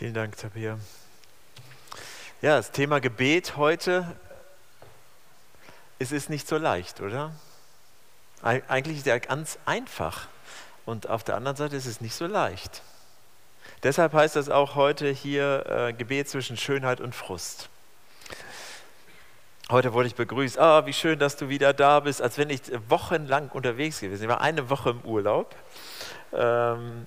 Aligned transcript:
Vielen 0.00 0.14
Dank, 0.14 0.34
Tabea. 0.34 0.78
Ja, 2.40 2.56
das 2.56 2.70
Thema 2.70 3.00
Gebet 3.00 3.58
heute, 3.58 4.16
es 5.98 6.10
ist 6.10 6.30
nicht 6.30 6.48
so 6.48 6.56
leicht, 6.56 7.02
oder? 7.02 7.34
Eigentlich 8.40 8.96
ist 8.96 9.06
er 9.06 9.20
ganz 9.20 9.58
einfach 9.66 10.26
und 10.86 11.10
auf 11.10 11.22
der 11.22 11.34
anderen 11.34 11.58
Seite 11.58 11.76
ist 11.76 11.84
es 11.84 12.00
nicht 12.00 12.14
so 12.14 12.26
leicht. 12.26 12.80
Deshalb 13.82 14.14
heißt 14.14 14.36
das 14.36 14.48
auch 14.48 14.74
heute 14.74 15.10
hier 15.10 15.66
äh, 15.68 15.92
Gebet 15.92 16.30
zwischen 16.30 16.56
Schönheit 16.56 17.02
und 17.02 17.14
Frust. 17.14 17.68
Heute 19.68 19.92
wurde 19.92 20.08
ich 20.08 20.14
begrüßt, 20.14 20.58
ah, 20.58 20.86
wie 20.86 20.94
schön, 20.94 21.18
dass 21.18 21.36
du 21.36 21.50
wieder 21.50 21.74
da 21.74 22.00
bist, 22.00 22.22
als 22.22 22.38
wenn 22.38 22.48
ich 22.48 22.62
wochenlang 22.88 23.50
unterwegs 23.50 24.00
gewesen. 24.00 24.22
Ich 24.22 24.28
war 24.30 24.40
eine 24.40 24.70
Woche 24.70 24.88
im 24.92 25.02
Urlaub. 25.02 25.54
Ähm, 26.32 27.06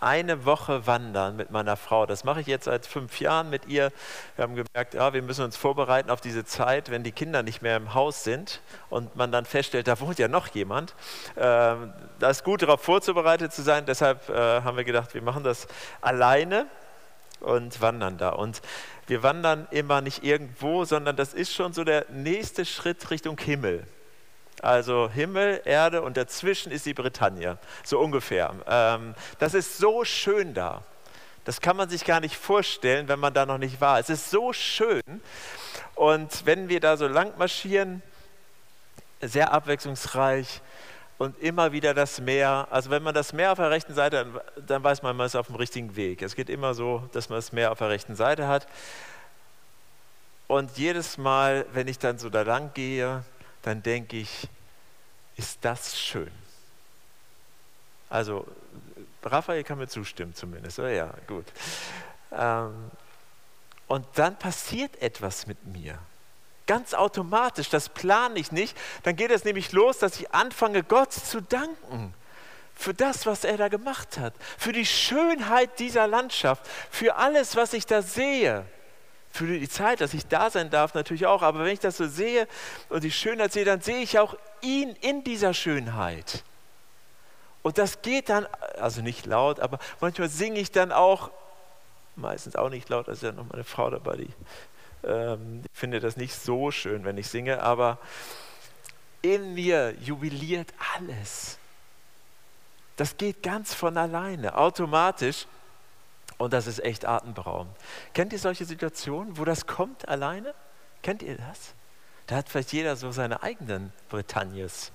eine 0.00 0.44
Woche 0.44 0.86
wandern 0.86 1.36
mit 1.36 1.50
meiner 1.50 1.76
Frau. 1.76 2.06
Das 2.06 2.24
mache 2.24 2.40
ich 2.40 2.46
jetzt 2.46 2.64
seit 2.64 2.86
fünf 2.86 3.20
Jahren 3.20 3.50
mit 3.50 3.66
ihr. 3.66 3.90
Wir 4.36 4.44
haben 4.44 4.54
gemerkt, 4.54 4.94
ja, 4.94 5.12
wir 5.12 5.22
müssen 5.22 5.44
uns 5.44 5.56
vorbereiten 5.56 6.10
auf 6.10 6.20
diese 6.20 6.44
Zeit, 6.44 6.90
wenn 6.90 7.02
die 7.02 7.12
Kinder 7.12 7.42
nicht 7.42 7.62
mehr 7.62 7.76
im 7.76 7.94
Haus 7.94 8.24
sind 8.24 8.60
und 8.90 9.16
man 9.16 9.32
dann 9.32 9.44
feststellt, 9.44 9.88
da 9.88 9.98
wohnt 10.00 10.18
ja 10.18 10.28
noch 10.28 10.48
jemand. 10.48 10.94
Ähm, 11.36 11.92
da 12.18 12.30
ist 12.30 12.44
gut 12.44 12.62
darauf 12.62 12.82
vorzubereitet 12.82 13.52
zu 13.52 13.62
sein. 13.62 13.86
Deshalb 13.86 14.28
äh, 14.28 14.34
haben 14.62 14.76
wir 14.76 14.84
gedacht, 14.84 15.14
wir 15.14 15.22
machen 15.22 15.44
das 15.44 15.66
alleine 16.00 16.66
und 17.40 17.80
wandern 17.80 18.18
da. 18.18 18.30
Und 18.30 18.62
wir 19.06 19.22
wandern 19.22 19.66
immer 19.70 20.00
nicht 20.00 20.24
irgendwo, 20.24 20.84
sondern 20.84 21.16
das 21.16 21.34
ist 21.34 21.52
schon 21.52 21.72
so 21.72 21.84
der 21.84 22.06
nächste 22.10 22.64
Schritt 22.64 23.10
Richtung 23.10 23.38
Himmel. 23.38 23.86
Also 24.62 25.08
Himmel, 25.08 25.62
Erde 25.64 26.02
und 26.02 26.16
dazwischen 26.16 26.72
ist 26.72 26.86
die 26.86 26.94
Bretagne, 26.94 27.58
so 27.84 27.98
ungefähr. 27.98 28.54
Ähm, 28.66 29.14
das 29.38 29.54
ist 29.54 29.78
so 29.78 30.04
schön 30.04 30.54
da. 30.54 30.82
Das 31.44 31.60
kann 31.60 31.76
man 31.76 31.88
sich 31.88 32.04
gar 32.04 32.20
nicht 32.20 32.36
vorstellen, 32.36 33.08
wenn 33.08 33.18
man 33.18 33.32
da 33.32 33.46
noch 33.46 33.58
nicht 33.58 33.80
war. 33.80 33.98
Es 33.98 34.10
ist 34.10 34.30
so 34.30 34.52
schön. 34.52 35.02
Und 35.94 36.44
wenn 36.44 36.68
wir 36.68 36.80
da 36.80 36.96
so 36.96 37.08
lang 37.08 37.32
marschieren, 37.38 38.02
sehr 39.20 39.52
abwechslungsreich 39.52 40.60
und 41.18 41.40
immer 41.42 41.72
wieder 41.72 41.94
das 41.94 42.20
Meer. 42.20 42.68
Also 42.70 42.90
wenn 42.90 43.02
man 43.02 43.14
das 43.14 43.32
Meer 43.32 43.52
auf 43.52 43.58
der 43.58 43.70
rechten 43.70 43.94
Seite, 43.94 44.18
hat, 44.18 44.26
dann 44.68 44.84
weiß 44.84 45.02
man, 45.02 45.16
man 45.16 45.26
ist 45.26 45.36
auf 45.36 45.46
dem 45.46 45.56
richtigen 45.56 45.96
Weg. 45.96 46.22
Es 46.22 46.36
geht 46.36 46.48
immer 46.48 46.74
so, 46.74 47.08
dass 47.12 47.28
man 47.28 47.38
das 47.38 47.52
Meer 47.52 47.72
auf 47.72 47.78
der 47.78 47.88
rechten 47.88 48.14
Seite 48.14 48.46
hat. 48.46 48.66
Und 50.46 50.78
jedes 50.78 51.18
Mal, 51.18 51.66
wenn 51.72 51.88
ich 51.88 51.98
dann 51.98 52.18
so 52.18 52.30
da 52.30 52.42
lang 52.42 52.72
gehe, 52.74 53.24
dann 53.62 53.82
denke 53.82 54.16
ich, 54.16 54.48
ist 55.36 55.58
das 55.62 55.98
schön. 55.98 56.30
Also, 58.10 58.46
Raphael 59.22 59.64
kann 59.64 59.78
mir 59.78 59.88
zustimmen 59.88 60.34
zumindest. 60.34 60.78
Oh 60.78 60.86
ja, 60.86 61.12
gut. 61.26 61.46
Ähm, 62.32 62.90
und 63.86 64.06
dann 64.14 64.38
passiert 64.38 65.00
etwas 65.00 65.46
mit 65.46 65.64
mir. 65.66 65.98
Ganz 66.66 66.92
automatisch, 66.92 67.70
das 67.70 67.88
plane 67.88 68.38
ich 68.38 68.52
nicht. 68.52 68.76
Dann 69.02 69.16
geht 69.16 69.30
es 69.30 69.44
nämlich 69.44 69.72
los, 69.72 69.98
dass 69.98 70.20
ich 70.20 70.32
anfange, 70.34 70.82
Gott 70.82 71.12
zu 71.12 71.40
danken 71.40 72.14
für 72.74 72.94
das, 72.94 73.26
was 73.26 73.44
er 73.44 73.56
da 73.56 73.68
gemacht 73.68 74.18
hat, 74.18 74.34
für 74.56 74.72
die 74.72 74.86
Schönheit 74.86 75.78
dieser 75.78 76.06
Landschaft, 76.06 76.64
für 76.90 77.16
alles, 77.16 77.56
was 77.56 77.72
ich 77.72 77.86
da 77.86 78.02
sehe 78.02 78.64
für 79.30 79.46
die 79.46 79.68
Zeit, 79.68 80.00
dass 80.00 80.14
ich 80.14 80.26
da 80.26 80.50
sein 80.50 80.70
darf, 80.70 80.94
natürlich 80.94 81.26
auch. 81.26 81.42
Aber 81.42 81.60
wenn 81.60 81.72
ich 81.72 81.80
das 81.80 81.96
so 81.96 82.08
sehe 82.08 82.48
und 82.88 83.04
die 83.04 83.10
Schönheit 83.10 83.52
sehe, 83.52 83.64
dann 83.64 83.80
sehe 83.80 83.98
ich 83.98 84.18
auch 84.18 84.36
ihn 84.62 84.90
in 85.00 85.24
dieser 85.24 85.54
Schönheit. 85.54 86.44
Und 87.62 87.78
das 87.78 88.02
geht 88.02 88.28
dann, 88.28 88.46
also 88.80 89.02
nicht 89.02 89.26
laut, 89.26 89.60
aber 89.60 89.78
manchmal 90.00 90.28
singe 90.28 90.60
ich 90.60 90.70
dann 90.70 90.92
auch, 90.92 91.30
meistens 92.16 92.56
auch 92.56 92.70
nicht 92.70 92.88
laut, 92.88 93.08
also 93.08 93.26
ist 93.26 93.30
ja 93.30 93.32
noch 93.32 93.50
meine 93.50 93.64
Frau 93.64 93.90
dabei, 93.90 94.16
die 94.16 94.30
ähm, 95.04 95.62
ich 95.64 95.78
finde 95.78 96.00
das 96.00 96.16
nicht 96.16 96.34
so 96.34 96.70
schön, 96.70 97.04
wenn 97.04 97.18
ich 97.18 97.28
singe, 97.28 97.62
aber 97.62 97.98
in 99.22 99.54
mir 99.54 99.94
jubiliert 100.00 100.72
alles. 100.96 101.58
Das 102.96 103.16
geht 103.16 103.42
ganz 103.42 103.74
von 103.74 103.96
alleine, 103.96 104.56
automatisch. 104.56 105.46
Und 106.38 106.52
das 106.52 106.68
ist 106.68 106.82
echt 106.84 107.04
atemberaubend. 107.04 107.76
Kennt 108.14 108.32
ihr 108.32 108.38
solche 108.38 108.64
Situationen, 108.64 109.36
wo 109.36 109.44
das 109.44 109.66
kommt 109.66 110.08
alleine? 110.08 110.54
Kennt 111.02 111.22
ihr 111.22 111.36
das? 111.36 111.74
Da 112.28 112.36
hat 112.36 112.48
vielleicht 112.48 112.72
jeder 112.72 112.94
so 112.96 113.10
seine 113.10 113.42
eigenen 113.42 113.92
Bretagnes. 114.08 114.92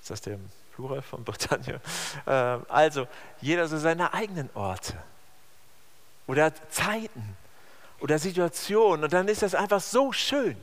Ist 0.00 0.10
das 0.10 0.20
der 0.20 0.38
Plural 0.74 1.02
von 1.02 1.24
Bretagne? 1.24 1.80
Ähm, 2.26 2.64
also, 2.68 3.06
jeder 3.40 3.68
so 3.68 3.76
seine 3.76 4.14
eigenen 4.14 4.48
Orte. 4.54 4.94
Oder 6.26 6.52
Zeiten. 6.70 7.36
Oder 8.00 8.18
Situationen. 8.18 9.04
Und 9.04 9.12
dann 9.12 9.28
ist 9.28 9.42
das 9.42 9.54
einfach 9.54 9.80
so 9.80 10.10
schön. 10.12 10.56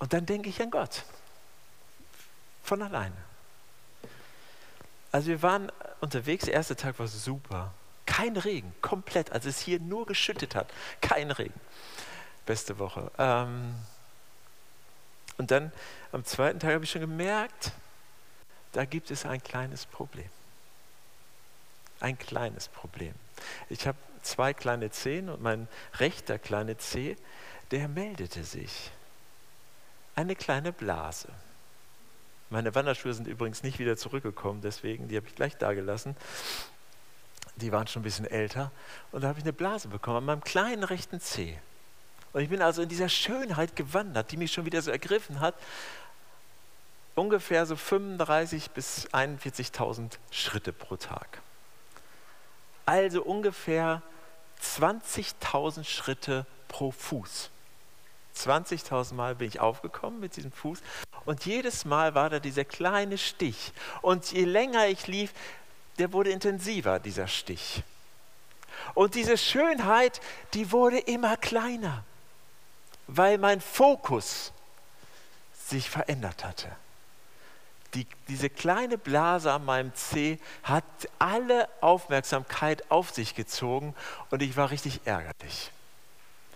Und 0.00 0.12
dann 0.12 0.26
denke 0.26 0.48
ich 0.48 0.60
an 0.60 0.70
Gott. 0.70 1.04
Von 2.64 2.82
alleine. 2.82 3.14
Also 5.12 5.28
wir 5.28 5.42
waren 5.42 5.70
unterwegs, 6.00 6.46
der 6.46 6.54
erste 6.54 6.74
Tag 6.74 6.98
war 6.98 7.06
super. 7.06 7.72
Kein 8.16 8.36
Regen, 8.36 8.72
komplett, 8.80 9.32
als 9.32 9.44
es 9.44 9.58
hier 9.58 9.80
nur 9.80 10.06
geschüttet 10.06 10.54
hat. 10.54 10.72
Kein 11.00 11.32
Regen. 11.32 11.58
Beste 12.46 12.78
Woche. 12.78 13.10
Ähm 13.18 13.74
und 15.36 15.50
dann 15.50 15.72
am 16.12 16.24
zweiten 16.24 16.60
Tag 16.60 16.74
habe 16.74 16.84
ich 16.84 16.92
schon 16.92 17.00
gemerkt, 17.00 17.72
da 18.70 18.84
gibt 18.84 19.10
es 19.10 19.26
ein 19.26 19.42
kleines 19.42 19.84
Problem. 19.86 20.28
Ein 21.98 22.16
kleines 22.16 22.68
Problem. 22.68 23.14
Ich 23.68 23.84
habe 23.84 23.98
zwei 24.22 24.54
kleine 24.54 24.92
Zehen 24.92 25.28
und 25.28 25.42
mein 25.42 25.66
rechter 25.94 26.38
kleine 26.38 26.78
Zeh, 26.78 27.16
der 27.72 27.88
meldete 27.88 28.44
sich. 28.44 28.92
Eine 30.14 30.36
kleine 30.36 30.72
Blase. 30.72 31.30
Meine 32.48 32.76
Wanderschuhe 32.76 33.12
sind 33.12 33.26
übrigens 33.26 33.64
nicht 33.64 33.80
wieder 33.80 33.96
zurückgekommen, 33.96 34.60
deswegen, 34.60 35.08
die 35.08 35.16
habe 35.16 35.26
ich 35.26 35.34
gleich 35.34 35.56
da 35.56 35.72
gelassen 35.72 36.14
die 37.56 37.72
waren 37.72 37.86
schon 37.86 38.00
ein 38.00 38.04
bisschen 38.04 38.26
älter. 38.26 38.70
Und 39.12 39.22
da 39.22 39.28
habe 39.28 39.38
ich 39.38 39.44
eine 39.44 39.52
Blase 39.52 39.88
bekommen 39.88 40.18
an 40.18 40.24
meinem 40.24 40.44
kleinen 40.44 40.84
rechten 40.84 41.20
Zeh. 41.20 41.58
Und 42.32 42.42
ich 42.42 42.48
bin 42.48 42.62
also 42.62 42.82
in 42.82 42.88
dieser 42.88 43.08
Schönheit 43.08 43.76
gewandert, 43.76 44.32
die 44.32 44.36
mich 44.36 44.52
schon 44.52 44.64
wieder 44.64 44.82
so 44.82 44.90
ergriffen 44.90 45.40
hat. 45.40 45.54
Ungefähr 47.14 47.64
so 47.64 47.76
35.000 47.76 48.70
bis 48.74 49.06
41.000 49.10 50.18
Schritte 50.32 50.72
pro 50.72 50.96
Tag. 50.96 51.40
Also 52.86 53.22
ungefähr 53.22 54.02
20.000 54.60 55.84
Schritte 55.84 56.44
pro 56.66 56.90
Fuß. 56.90 57.50
20.000 58.36 59.14
Mal 59.14 59.36
bin 59.36 59.46
ich 59.46 59.60
aufgekommen 59.60 60.18
mit 60.18 60.36
diesem 60.36 60.50
Fuß 60.50 60.80
und 61.24 61.46
jedes 61.46 61.84
Mal 61.84 62.14
war 62.14 62.30
da 62.30 62.40
dieser 62.40 62.64
kleine 62.64 63.16
Stich. 63.16 63.72
Und 64.02 64.32
je 64.32 64.44
länger 64.44 64.88
ich 64.88 65.06
lief, 65.06 65.32
der 65.98 66.12
wurde 66.12 66.30
intensiver, 66.30 66.98
dieser 66.98 67.28
Stich. 67.28 67.82
Und 68.94 69.14
diese 69.14 69.38
Schönheit, 69.38 70.20
die 70.52 70.72
wurde 70.72 70.98
immer 70.98 71.36
kleiner, 71.36 72.04
weil 73.06 73.38
mein 73.38 73.60
Fokus 73.60 74.52
sich 75.66 75.88
verändert 75.88 76.44
hatte. 76.44 76.68
Die, 77.94 78.06
diese 78.28 78.50
kleine 78.50 78.98
Blase 78.98 79.52
an 79.52 79.64
meinem 79.64 79.94
Zeh 79.94 80.38
hat 80.64 80.84
alle 81.18 81.68
Aufmerksamkeit 81.80 82.90
auf 82.90 83.10
sich 83.10 83.34
gezogen 83.34 83.94
und 84.30 84.42
ich 84.42 84.56
war 84.56 84.70
richtig 84.70 85.02
ärgerlich. 85.04 85.70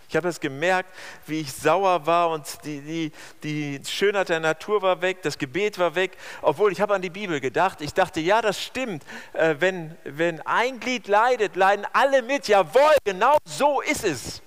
Ich 0.09 0.15
habe 0.15 0.27
es 0.27 0.39
gemerkt, 0.39 0.89
wie 1.27 1.41
ich 1.41 1.53
sauer 1.53 2.03
war 2.07 2.31
und 2.31 2.43
die, 2.65 2.81
die, 2.81 3.11
die 3.43 3.79
Schönheit 3.87 4.29
der 4.29 4.39
Natur 4.39 4.81
war 4.81 5.03
weg, 5.03 5.21
das 5.21 5.37
Gebet 5.37 5.77
war 5.77 5.93
weg, 5.93 6.17
obwohl 6.41 6.71
ich 6.71 6.81
habe 6.81 6.95
an 6.95 7.03
die 7.03 7.11
Bibel 7.11 7.39
gedacht. 7.39 7.79
Ich 7.79 7.93
dachte, 7.93 8.19
ja, 8.19 8.41
das 8.41 8.59
stimmt. 8.59 9.03
Äh, 9.33 9.57
wenn, 9.59 9.95
wenn 10.05 10.41
ein 10.47 10.79
Glied 10.79 11.07
leidet, 11.07 11.55
leiden 11.55 11.85
alle 11.93 12.23
mit. 12.23 12.47
Jawohl, 12.47 12.95
genau 13.03 13.37
so 13.45 13.81
ist 13.81 14.03
es. 14.03 14.41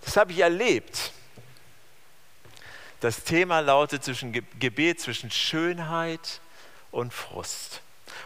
Das 0.00 0.16
habe 0.16 0.32
ich 0.32 0.38
erlebt. 0.38 1.12
Das 3.00 3.22
Thema 3.22 3.60
lautet 3.60 4.04
zwischen 4.04 4.32
Gebet, 4.32 4.98
zwischen 4.98 5.30
Schönheit 5.30 6.40
und 6.90 7.12
Frust. 7.12 7.82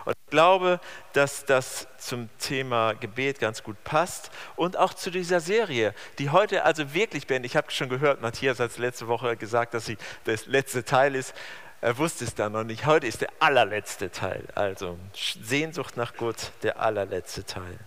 Und 0.06 0.14
ich 0.25 0.31
glaube, 0.31 0.81
dass 1.12 1.44
das 1.44 1.88
zum 1.99 2.31
Thema 2.38 2.94
Gebet 2.94 3.41
ganz 3.41 3.64
gut 3.64 3.76
passt 3.82 4.31
und 4.55 4.76
auch 4.76 4.94
zu 4.94 5.11
dieser 5.11 5.41
Serie, 5.41 5.94
die 6.19 6.31
heute 6.31 6.64
also 6.64 6.94
wirklich 6.94 7.26
beendet. 7.26 7.50
Ich 7.50 7.56
habe 7.56 7.73
schon 7.73 7.88
gehört, 7.88 8.23
Matthias 8.23 8.61
hat 8.61 8.79
letzte 8.79 9.08
Woche 9.08 9.37
gesagt, 9.37 9.75
dass 9.75 9.85
sie 9.85 9.99
das 10.25 10.47
letzte 10.47 10.85
Teil 10.85 11.17
ist. 11.17 11.35
Er 11.81 11.99
wusste 11.99 12.25
es 12.25 12.37
da 12.37 12.49
noch 12.49 12.62
nicht. 12.62 12.87
Heute 12.87 13.08
ist 13.08 13.20
der 13.20 13.31
allerletzte 13.41 14.11
Teil. 14.11 14.44
Also 14.55 14.97
Sehnsucht 15.12 15.97
nach 15.97 16.14
Gott, 16.14 16.53
der 16.62 16.81
allerletzte 16.81 17.44
Teil. 17.44 17.79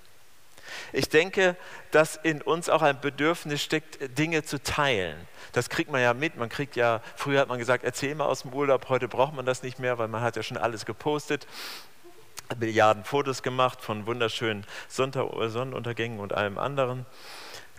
Ich 0.91 1.09
denke, 1.09 1.55
dass 1.91 2.17
in 2.17 2.41
uns 2.41 2.69
auch 2.69 2.81
ein 2.81 2.99
Bedürfnis 2.99 3.63
steckt, 3.63 4.17
Dinge 4.17 4.43
zu 4.43 4.61
teilen. 4.61 5.17
Das 5.53 5.69
kriegt 5.69 5.89
man 5.89 6.01
ja 6.01 6.13
mit. 6.13 6.35
Man 6.35 6.49
kriegt 6.49 6.75
ja, 6.75 7.01
früher 7.15 7.39
hat 7.39 7.47
man 7.47 7.59
gesagt, 7.59 7.83
erzähl 7.83 8.13
mal 8.13 8.25
aus 8.25 8.43
dem 8.43 8.53
Urlaub, 8.53 8.89
heute 8.89 9.07
braucht 9.07 9.33
man 9.33 9.45
das 9.45 9.63
nicht 9.63 9.79
mehr, 9.79 9.97
weil 9.97 10.09
man 10.09 10.21
hat 10.21 10.35
ja 10.35 10.43
schon 10.43 10.57
alles 10.57 10.85
gepostet. 10.85 11.47
Milliarden 12.57 13.03
Fotos 13.03 13.43
gemacht 13.43 13.81
von 13.81 14.05
wunderschönen 14.05 14.65
Sonnenuntergängen 14.87 16.19
und 16.19 16.33
allem 16.33 16.57
anderen. 16.57 17.05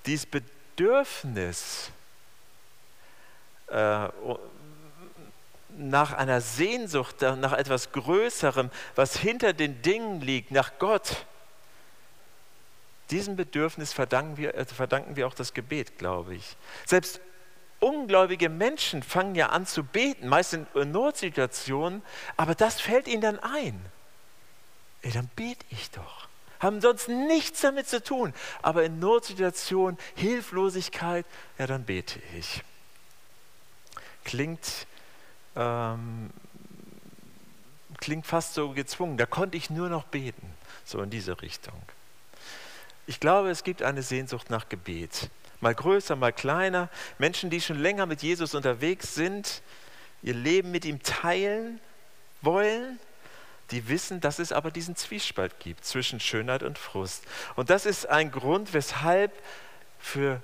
Dieses 0.06 0.26
Bedürfnis 0.26 1.90
äh, 3.69 4.08
nach 5.76 6.12
einer 6.12 6.40
Sehnsucht, 6.40 7.20
nach 7.20 7.52
etwas 7.52 7.93
Größerem, 7.93 8.70
was 8.94 9.17
hinter 9.17 9.52
den 9.52 9.82
Dingen 9.82 10.20
liegt, 10.20 10.50
nach 10.50 10.72
Gott, 10.78 11.26
diesem 13.11 13.37
Bedürfnis 13.37 13.93
verdanken 13.93 14.37
wir, 14.37 14.55
äh, 14.55 14.64
verdanken 14.64 15.17
wir 15.17 15.26
auch 15.26 15.34
das 15.34 15.52
Gebet, 15.52 15.99
glaube 15.99 16.37
ich. 16.37 16.56
Selbst 16.87 17.20
ungläubige 17.81 18.49
Menschen 18.49 19.02
fangen 19.02 19.34
ja 19.34 19.49
an 19.49 19.67
zu 19.67 19.82
beten, 19.82 20.28
meist 20.28 20.52
in 20.52 20.67
Notsituationen, 20.93 22.02
aber 22.37 22.55
das 22.55 22.81
fällt 22.81 23.08
ihnen 23.08 23.22
dann 23.22 23.38
ein. 23.40 23.81
Ey, 25.02 25.12
dann 25.12 25.29
bete 25.35 25.64
ich 25.70 25.91
doch. 25.91 26.29
Haben 26.61 26.81
sonst 26.82 27.08
nichts 27.08 27.62
damit 27.62 27.88
zu 27.88 28.02
tun, 28.02 28.35
aber 28.61 28.85
in 28.85 28.99
Notsituationen, 28.99 29.99
Hilflosigkeit, 30.14 31.25
ja, 31.58 31.67
dann 31.67 31.85
bete 31.85 32.20
ich. 32.38 32.62
Klingt, 34.25 34.87
ähm, 35.56 36.31
klingt 37.99 38.26
fast 38.26 38.52
so 38.52 38.73
gezwungen. 38.73 39.17
Da 39.17 39.25
konnte 39.25 39.56
ich 39.56 39.70
nur 39.70 39.88
noch 39.88 40.05
beten, 40.05 40.55
so 40.85 41.00
in 41.00 41.08
diese 41.08 41.41
Richtung. 41.41 41.81
Ich 43.06 43.20
glaube, 43.20 43.50
es 43.50 43.64
gibt 43.64 43.82
eine 43.82 44.03
Sehnsucht 44.03 44.50
nach 44.50 44.69
Gebet. 44.69 45.31
Mal 45.61 45.75
größer, 45.75 46.14
mal 46.14 46.32
kleiner. 46.32 46.91
Menschen, 47.19 47.49
die 47.49 47.62
schon 47.62 47.79
länger 47.79 48.05
mit 48.05 48.23
Jesus 48.23 48.55
unterwegs 48.55 49.14
sind, 49.14 49.62
ihr 50.23 50.35
Leben 50.35 50.70
mit 50.70 50.85
ihm 50.85 51.03
teilen 51.03 51.81
wollen, 52.43 52.99
die 53.70 53.88
wissen, 53.88 54.20
dass 54.20 54.38
es 54.38 54.52
aber 54.52 54.70
diesen 54.70 54.96
Zwiespalt 54.96 55.61
gibt 55.61 55.84
zwischen 55.84 56.20
Schönheit 56.20 56.62
und 56.62 56.78
Frust. 56.78 57.25
Und 57.56 57.70
das 57.70 57.87
ist 57.87 58.06
ein 58.06 58.31
Grund, 58.31 58.72
weshalb 58.72 59.32
für 59.99 60.43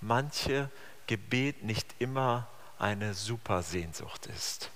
manche 0.00 0.70
Gebet 1.06 1.64
nicht 1.64 1.86
immer 1.98 2.48
eine 2.78 3.14
super 3.14 3.62
Sehnsucht 3.62 4.26
ist. 4.26 4.70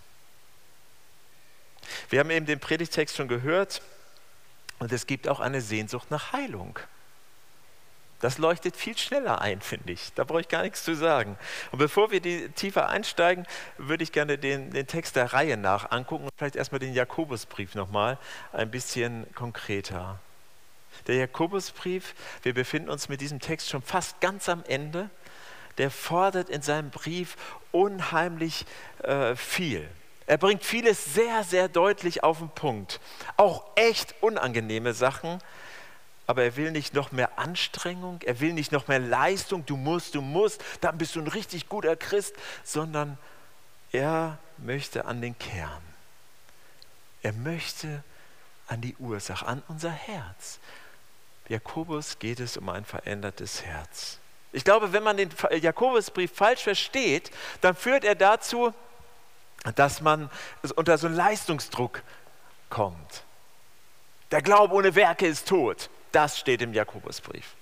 Wir 2.11 2.21
haben 2.21 2.31
eben 2.31 2.47
den 2.47 2.61
Predigtext 2.61 3.17
schon 3.17 3.29
gehört. 3.29 3.83
Und 4.79 4.91
es 4.93 5.07
gibt 5.07 5.29
auch 5.29 5.39
eine 5.39 5.61
Sehnsucht 5.61 6.11
nach 6.11 6.33
Heilung. 6.33 6.77
Das 8.23 8.39
leuchtet 8.39 8.77
viel 8.77 8.97
schneller 8.97 9.41
ein, 9.41 9.61
finde 9.61 9.93
ich. 9.93 10.13
Da 10.15 10.23
brauche 10.23 10.41
ich 10.41 10.49
gar 10.49 10.63
nichts 10.63 10.85
zu 10.85 10.95
sagen. 10.95 11.37
Und 11.73 11.81
bevor 11.81 12.13
wir 12.13 12.21
die 12.21 12.49
tiefer 12.51 12.89
einsteigen, 12.89 13.45
würde 13.79 14.05
ich 14.05 14.13
gerne 14.13 14.39
den, 14.39 14.71
den 14.71 14.87
Text 14.87 15.17
der 15.17 15.33
Reihe 15.33 15.57
nach 15.57 15.91
angucken 15.91 16.25
und 16.25 16.31
vielleicht 16.39 16.55
erstmal 16.55 16.79
den 16.79 16.95
Jakobusbrief 16.95 17.75
nochmal 17.75 18.19
ein 18.53 18.71
bisschen 18.71 19.27
konkreter. 19.35 20.21
Der 21.09 21.17
Jakobusbrief, 21.17 22.15
wir 22.45 22.55
befinden 22.55 22.91
uns 22.91 23.09
mit 23.09 23.21
diesem 23.21 23.41
Text 23.41 23.69
schon 23.69 23.83
fast 23.83 24.21
ganz 24.21 24.49
am 24.49 24.63
Ende, 24.69 25.11
der 25.79 25.91
fordert 25.91 26.49
in 26.49 26.63
seinem 26.63 26.91
Brief 26.91 27.37
unheimlich 27.73 28.67
äh, 29.03 29.35
viel. 29.35 29.89
Er 30.27 30.39
bringt 30.39 30.63
vieles 30.63 31.13
sehr, 31.13 31.43
sehr 31.43 31.69
deutlich 31.69 32.23
auf 32.23 32.39
den 32.39 32.51
Punkt. 32.51 33.01
Auch 33.37 33.65
echt 33.75 34.15
unangenehme 34.21 34.95
Sachen. 34.95 35.41
Aber 36.33 36.45
er 36.45 36.57
will 36.57 36.71
nicht 36.71 36.95
noch 36.95 37.13
mehr 37.13 37.39
Anstrengung, 37.39 38.23
er 38.23 38.41
will 38.41 38.55
nicht 38.55 38.73
noch 38.73 38.89
mehr 38.89 38.99
Leistung, 38.99 39.67
du 39.67 39.77
musst, 39.77 40.15
du 40.15 40.23
musst, 40.23 40.65
dann 40.81 40.97
bist 40.97 41.15
du 41.15 41.21
ein 41.21 41.27
richtig 41.27 41.69
guter 41.69 41.95
Christ, 41.95 42.35
sondern 42.65 43.19
er 43.93 44.39
möchte 44.57 45.05
an 45.05 45.21
den 45.21 45.39
Kern. 45.39 45.83
Er 47.21 47.35
möchte 47.35 48.03
an 48.67 48.81
die 48.81 48.97
Ursache, 48.97 49.45
an 49.45 49.63
unser 49.69 49.91
Herz. 49.91 50.59
Jakobus 51.49 52.19
geht 52.19 52.41
es 52.41 52.57
um 52.57 52.71
ein 52.71 52.87
verändertes 52.87 53.63
Herz. 53.63 54.17
Ich 54.53 54.65
glaube, 54.65 54.95
wenn 54.95 55.03
man 55.03 55.19
den 55.19 55.29
Jakobusbrief 55.61 56.35
falsch 56.35 56.63
versteht, 56.63 57.31
dann 57.61 57.77
führt 57.77 58.05
er 58.05 58.15
dazu, 58.15 58.73
dass 59.75 60.01
man 60.01 60.31
unter 60.77 60.97
so 60.97 61.09
einen 61.09 61.17
Leistungsdruck 61.17 62.01
kommt. 62.71 63.23
Der 64.31 64.41
Glaube 64.41 64.73
ohne 64.73 64.95
Werke 64.95 65.27
ist 65.27 65.47
tot. 65.47 65.91
Das 66.13 66.39
steht 66.39 66.63
im 66.63 66.75
Jakobusbrief. 66.75 67.55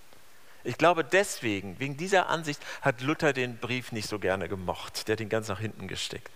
Ich 0.63 0.77
glaube 0.77 1.05
deswegen, 1.05 1.79
wegen 1.79 1.97
dieser 1.97 2.29
Ansicht, 2.29 2.61
hat 2.83 3.01
Luther 3.01 3.33
den 3.33 3.57
Brief 3.57 3.93
nicht 3.93 4.09
so 4.09 4.19
gerne 4.19 4.49
gemocht. 4.49 5.09
Der 5.09 5.15
hat 5.15 5.21
ihn 5.21 5.29
ganz 5.29 5.49
nach 5.49 5.61
hinten 5.61 5.89
gesteckt. 5.89 6.31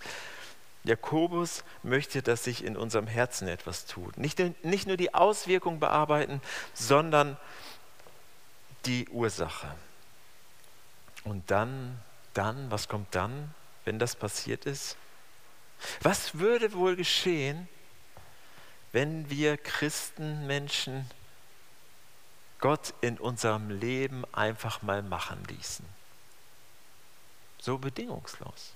Jakobus 0.84 1.64
möchte, 1.82 2.22
dass 2.22 2.44
sich 2.44 2.64
in 2.64 2.76
unserem 2.76 3.06
Herzen 3.06 3.48
etwas 3.48 3.86
tut. 3.86 4.16
Nicht, 4.18 4.38
nicht 4.64 4.86
nur 4.86 4.96
die 4.96 5.14
Auswirkung 5.14 5.80
bearbeiten, 5.80 6.40
sondern 6.74 7.36
die 8.86 9.08
Ursache. 9.08 9.74
Und 11.24 11.50
dann, 11.50 11.98
dann, 12.34 12.70
was 12.70 12.88
kommt 12.88 13.14
dann, 13.14 13.54
wenn 13.86 13.98
das 13.98 14.14
passiert 14.14 14.66
ist? 14.66 14.96
Was 16.02 16.38
würde 16.38 16.72
wohl 16.74 16.96
geschehen, 16.96 17.66
wenn 18.92 19.28
wir 19.30 19.56
Christenmenschen 19.56 21.10
Gott 22.58 22.94
in 23.00 23.18
unserem 23.18 23.70
Leben 23.70 24.24
einfach 24.32 24.82
mal 24.82 25.02
machen 25.02 25.42
ließen? 25.48 25.84
So 27.60 27.78
bedingungslos. 27.78 28.72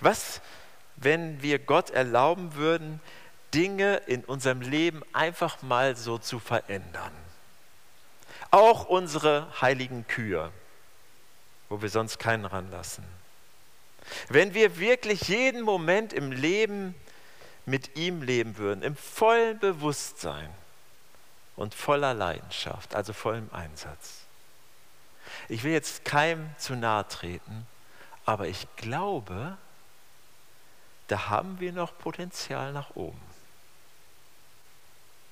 Was, 0.00 0.40
wenn 0.96 1.42
wir 1.42 1.58
Gott 1.58 1.90
erlauben 1.90 2.54
würden, 2.54 3.00
Dinge 3.52 3.96
in 4.06 4.24
unserem 4.24 4.60
Leben 4.60 5.02
einfach 5.12 5.62
mal 5.62 5.96
so 5.96 6.18
zu 6.18 6.38
verändern? 6.38 7.12
Auch 8.50 8.84
unsere 8.86 9.48
heiligen 9.60 10.06
Kühe, 10.06 10.52
wo 11.68 11.82
wir 11.82 11.88
sonst 11.88 12.18
keinen 12.18 12.44
ranlassen. 12.44 13.04
Wenn 14.28 14.54
wir 14.54 14.78
wirklich 14.78 15.28
jeden 15.28 15.62
Moment 15.62 16.12
im 16.12 16.30
Leben 16.30 16.94
mit 17.66 17.96
ihm 17.96 18.22
leben 18.22 18.58
würden, 18.58 18.82
im 18.82 18.96
vollen 18.96 19.58
Bewusstsein 19.58 20.50
und 21.56 21.74
voller 21.74 22.14
Leidenschaft, 22.14 22.94
also 22.94 23.12
vollem 23.12 23.48
Einsatz. 23.52 24.20
Ich 25.48 25.62
will 25.64 25.72
jetzt 25.72 26.04
keinem 26.04 26.50
zu 26.58 26.74
nahe 26.74 27.06
treten, 27.08 27.66
aber 28.24 28.48
ich 28.48 28.66
glaube, 28.76 29.56
da 31.08 31.28
haben 31.28 31.60
wir 31.60 31.72
noch 31.72 31.96
Potenzial 31.98 32.72
nach 32.72 32.96
oben. 32.96 33.20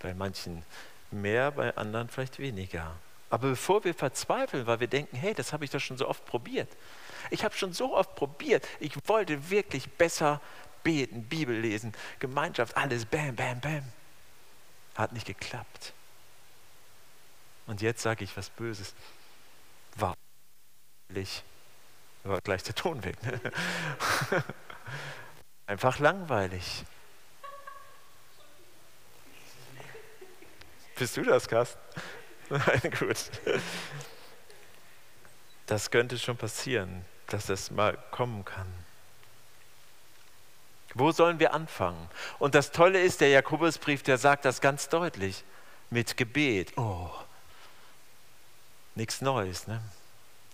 Bei 0.00 0.14
manchen 0.14 0.64
mehr, 1.10 1.50
bei 1.52 1.76
anderen 1.76 2.08
vielleicht 2.08 2.38
weniger. 2.38 2.94
Aber 3.30 3.50
bevor 3.50 3.82
wir 3.84 3.94
verzweifeln, 3.94 4.66
weil 4.66 4.80
wir 4.80 4.88
denken, 4.88 5.16
hey, 5.16 5.32
das 5.32 5.52
habe 5.52 5.64
ich 5.64 5.70
doch 5.70 5.80
schon 5.80 5.96
so 5.96 6.08
oft 6.08 6.24
probiert, 6.26 6.68
ich 7.30 7.44
habe 7.44 7.54
schon 7.54 7.72
so 7.72 7.96
oft 7.96 8.14
probiert. 8.14 8.66
Ich 8.80 8.92
wollte 9.08 9.50
wirklich 9.50 9.90
besser 9.90 10.40
beten, 10.82 11.24
Bibel 11.24 11.56
lesen, 11.56 11.94
Gemeinschaft, 12.18 12.76
alles, 12.76 13.06
bam, 13.06 13.34
bam, 13.36 13.60
bam. 13.60 13.84
Hat 14.96 15.12
nicht 15.12 15.26
geklappt. 15.26 15.92
Und 17.66 17.82
jetzt 17.82 18.02
sage 18.02 18.24
ich 18.24 18.36
was 18.36 18.50
Böses. 18.50 18.94
War 19.96 20.14
war 22.24 22.40
gleich 22.40 22.62
der 22.62 22.74
Ton 22.74 23.04
weg. 23.04 23.22
Ne? 23.22 23.38
Einfach 25.66 25.98
langweilig. 25.98 26.84
Bist 30.96 31.16
du 31.16 31.22
das, 31.22 31.46
Carsten? 31.48 31.78
Nein, 32.48 32.92
gut. 32.98 33.30
Das 35.66 35.90
könnte 35.90 36.18
schon 36.18 36.36
passieren 36.36 37.04
dass 37.32 37.46
das 37.46 37.70
mal 37.70 37.98
kommen 38.10 38.44
kann. 38.44 38.66
Wo 40.94 41.10
sollen 41.10 41.40
wir 41.40 41.54
anfangen? 41.54 42.08
Und 42.38 42.54
das 42.54 42.70
Tolle 42.70 43.00
ist, 43.00 43.22
der 43.22 43.30
Jakobusbrief, 43.30 44.02
der 44.02 44.18
sagt 44.18 44.44
das 44.44 44.60
ganz 44.60 44.88
deutlich. 44.88 45.44
Mit 45.88 46.16
Gebet. 46.16 46.76
Oh, 46.76 47.10
nichts 48.94 49.20
Neues, 49.20 49.66
ne? 49.66 49.80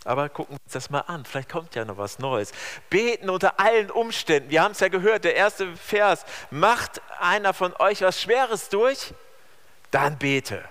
Aber 0.05 0.29
gucken 0.29 0.57
wir 0.57 0.61
uns 0.65 0.73
das 0.73 0.91
mal 0.91 1.01
an. 1.01 1.25
Vielleicht 1.25 1.51
kommt 1.51 1.75
ja 1.75 1.85
noch 1.85 1.99
was 1.99 2.19
Neues. 2.19 2.53
Beten 2.89 3.29
unter 3.29 3.59
allen 3.61 3.91
Umständen. 3.91 4.49
Wir 4.49 4.63
haben 4.63 4.73
es 4.73 4.81
ja 4.81 4.89
gehört, 4.89 5.25
der 5.25 5.35
erste 5.35 5.77
Vers. 5.77 6.25
Macht 6.51 7.03
einer 7.21 7.53
von 7.53 7.75
euch 7.79 8.01
was 8.03 8.21
Schweres 8.21 8.69
durch? 8.69 9.13
Dann 9.91 10.17
bete. 10.17 10.65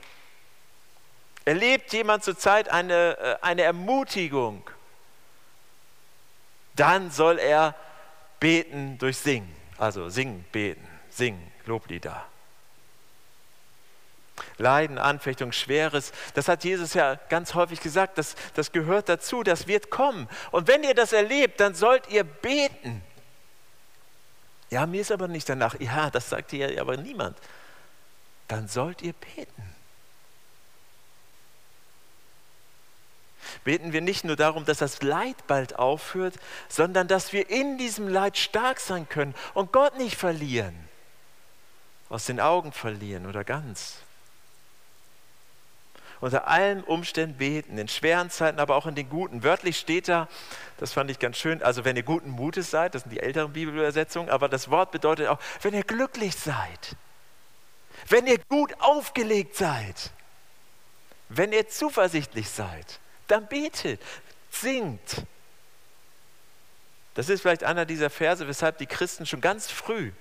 Erlebt 1.46 1.94
jemand 1.94 2.24
zurzeit 2.24 2.70
eine, 2.70 3.18
äh, 3.18 3.38
eine 3.42 3.64
Ermutigung? 3.64 4.64
dann 6.78 7.12
soll 7.12 7.40
er 7.40 7.76
beten 8.40 8.98
durch 8.98 9.18
Singen. 9.18 9.54
Also 9.78 10.10
singen, 10.10 10.46
beten, 10.52 10.88
singen, 11.10 11.52
Loblieder. 11.66 12.26
Leiden, 14.58 14.98
Anfechtung, 14.98 15.52
Schweres, 15.52 16.12
das 16.34 16.48
hat 16.48 16.64
Jesus 16.64 16.94
ja 16.94 17.16
ganz 17.30 17.54
häufig 17.54 17.80
gesagt, 17.80 18.18
das, 18.18 18.36
das 18.56 18.72
gehört 18.72 19.08
dazu, 19.08 19.44
das 19.44 19.68
wird 19.68 19.90
kommen. 19.92 20.28
Und 20.52 20.68
wenn 20.68 20.84
ihr 20.84 20.96
das 20.96 21.14
erlebt, 21.14 21.60
dann 21.60 21.76
sollt 21.76 22.10
ihr 22.10 22.24
beten. 22.24 23.04
Ja, 24.70 24.86
mir 24.86 25.02
ist 25.02 25.12
aber 25.12 25.28
nicht 25.28 25.48
danach. 25.48 25.80
Ja, 25.80 26.10
das 26.10 26.30
sagt 26.30 26.52
dir 26.52 26.82
aber 26.82 26.98
niemand. 26.98 27.38
Dann 28.48 28.68
sollt 28.68 29.02
ihr 29.02 29.14
beten. 29.14 29.76
Beten 33.64 33.94
wir 33.94 34.02
nicht 34.02 34.24
nur 34.24 34.36
darum, 34.36 34.66
dass 34.66 34.80
das 34.80 35.02
Leid 35.02 35.36
bald 35.48 35.78
aufhört, 35.78 36.36
sondern 36.68 37.08
dass 37.08 37.32
wir 37.32 37.50
in 37.50 37.78
diesem 37.78 38.08
Leid 38.08 38.38
stark 38.38 38.80
sein 38.80 39.08
können 39.08 39.36
und 39.54 39.72
Gott 39.72 39.98
nicht 39.98 40.18
verlieren, 40.18 40.76
aus 42.10 42.26
den 42.26 42.40
Augen 42.40 42.72
verlieren 42.72 43.26
oder 43.26 43.44
ganz 43.44 44.00
unter 46.20 46.48
allen 46.48 46.84
Umständen 46.84 47.38
beten, 47.38 47.78
in 47.78 47.88
schweren 47.88 48.30
Zeiten, 48.30 48.60
aber 48.60 48.76
auch 48.76 48.88
in 48.88 48.96
den 48.96 49.10
guten. 49.10 49.44
Wörtlich 49.44 49.78
steht 49.78 50.08
da, 50.08 50.28
das 50.78 50.94
fand 50.94 51.12
ich 51.12 51.20
ganz 51.20 51.38
schön, 51.38 51.62
also 51.62 51.86
wenn 51.86 51.96
ihr 51.96 52.04
guten 52.04 52.30
Mutes 52.30 52.72
seid, 52.72 52.96
das 52.96 53.04
sind 53.04 53.12
die 53.12 53.20
älteren 53.20 53.54
Bibelübersetzungen, 53.54 54.30
aber 54.30 54.50
das 54.50 54.70
Wort 54.70 54.92
bedeutet 54.92 55.28
auch, 55.28 55.40
wenn 55.62 55.74
ihr 55.74 55.84
glücklich 55.84 56.36
seid, 56.36 56.96
wenn 58.10 58.26
ihr 58.28 58.40
gut 58.50 58.74
aufgelegt 58.80 59.56
seid, 59.56 60.12
wenn 61.30 61.52
ihr 61.52 61.68
zuversichtlich 61.68 62.50
seid, 62.50 63.00
dann 63.28 63.48
betet, 63.48 64.02
singt. 64.50 65.24
Das 67.16 67.30
ist 67.30 67.42
vielleicht 67.42 67.64
einer 67.64 67.86
dieser 67.86 68.10
Verse, 68.10 68.48
weshalb 68.48 68.78
die 68.78 68.86
Christen 68.86 69.26
schon 69.26 69.42
ganz 69.42 69.70
früh, 69.70 70.12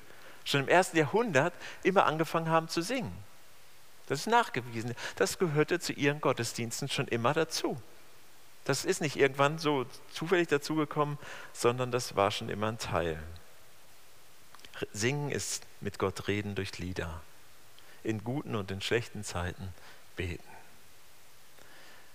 schon 0.45 0.62
im 0.62 0.69
ersten 0.69 0.97
Jahrhundert, 0.97 1.53
immer 1.83 2.07
angefangen 2.07 2.49
haben 2.49 2.69
zu 2.69 2.81
singen. 2.81 3.12
Das 4.07 4.21
ist 4.21 4.27
nachgewiesen. 4.27 4.95
Das 5.17 5.39
gehörte 5.39 5.81
zu 5.81 5.93
ihren 5.93 6.21
Gottesdiensten 6.21 6.89
schon 6.89 7.09
immer 7.09 7.35
dazu. 7.35 7.81
Das 8.65 8.85
ist 8.85 9.01
nicht 9.01 9.17
irgendwann 9.17 9.59
so 9.59 9.87
zufällig 10.13 10.49
dazugekommen, 10.49 11.19
sondern 11.53 11.91
das 11.91 12.17
war 12.17 12.31
schon 12.31 12.49
immer 12.49 12.69
ein 12.69 12.79
Teil. 12.79 13.23
Singen 14.93 15.31
ist 15.31 15.65
mit 15.81 15.99
Gott 15.99 16.29
reden 16.29 16.55
durch 16.55 16.79
Lieder. 16.79 17.21
In 18.03 18.23
guten 18.25 18.55
und 18.55 18.71
in 18.71 18.81
schlechten 18.81 19.25
Zeiten 19.25 19.73
beten. 20.17 20.45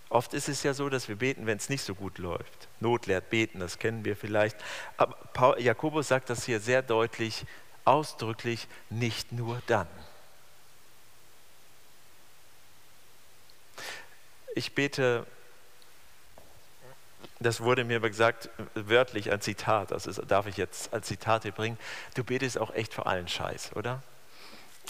Oft 0.10 0.34
ist 0.34 0.50
es 0.50 0.62
ja 0.64 0.74
so, 0.74 0.90
dass 0.90 1.08
wir 1.08 1.16
beten, 1.16 1.46
wenn 1.46 1.58
es 1.58 1.70
nicht 1.70 1.84
so 1.86 1.96
gut 1.96 2.18
läuft. 2.18 2.68
Not 2.82 3.06
lehrt 3.08 3.30
beten, 3.30 3.60
das 3.62 3.80
kennen 3.80 4.04
wir 4.04 4.18
vielleicht. 4.18 4.58
Aber 4.98 5.58
Jakobus 5.58 6.10
sagt 6.10 6.30
das 6.30 6.44
hier 6.44 6.60
sehr 6.60 6.82
deutlich, 6.82 7.46
ausdrücklich, 7.86 8.68
nicht 8.90 9.32
nur 9.32 9.62
dann. 9.68 9.88
Ich 14.56 14.76
bete, 14.76 15.26
das 17.40 17.62
wurde 17.62 17.84
mir 17.84 18.00
gesagt, 18.00 18.50
wörtlich 18.76 19.32
ein 19.32 19.42
Zitat, 19.42 19.92
das 19.92 20.06
ist, 20.06 20.22
darf 20.28 20.48
ich 20.48 20.58
jetzt 20.58 20.94
als 20.94 21.08
Zitat 21.08 21.44
hier 21.44 21.52
bringen. 21.52 21.78
Du 22.16 22.24
betest 22.24 22.58
auch 22.58 22.74
echt 22.74 22.94
für 22.94 23.06
allen 23.06 23.28
Scheiß, 23.28 23.76
oder? 23.76 24.04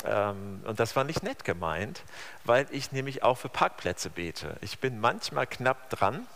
Ähm, 0.06 0.62
und 0.66 0.80
das 0.80 0.96
war 0.96 1.04
nicht 1.04 1.24
nett 1.24 1.44
gemeint, 1.44 2.04
weil 2.44 2.68
ich 2.72 2.92
nämlich 2.92 3.24
auch 3.24 3.38
für 3.38 3.50
Parkplätze 3.50 4.10
bete. 4.10 4.58
Ich 4.62 4.80
bin 4.80 5.00
manchmal 5.00 5.48
knapp 5.48 5.90
dran 5.90 6.28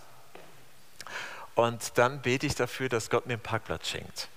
und 1.55 1.98
dann 1.98 2.22
bete 2.22 2.46
ich 2.46 2.55
dafür, 2.55 2.89
dass 2.89 3.10
Gott 3.10 3.25
mir 3.25 3.34
einen 3.34 3.41
Parkplatz 3.41 3.88
schenkt. 3.88 4.29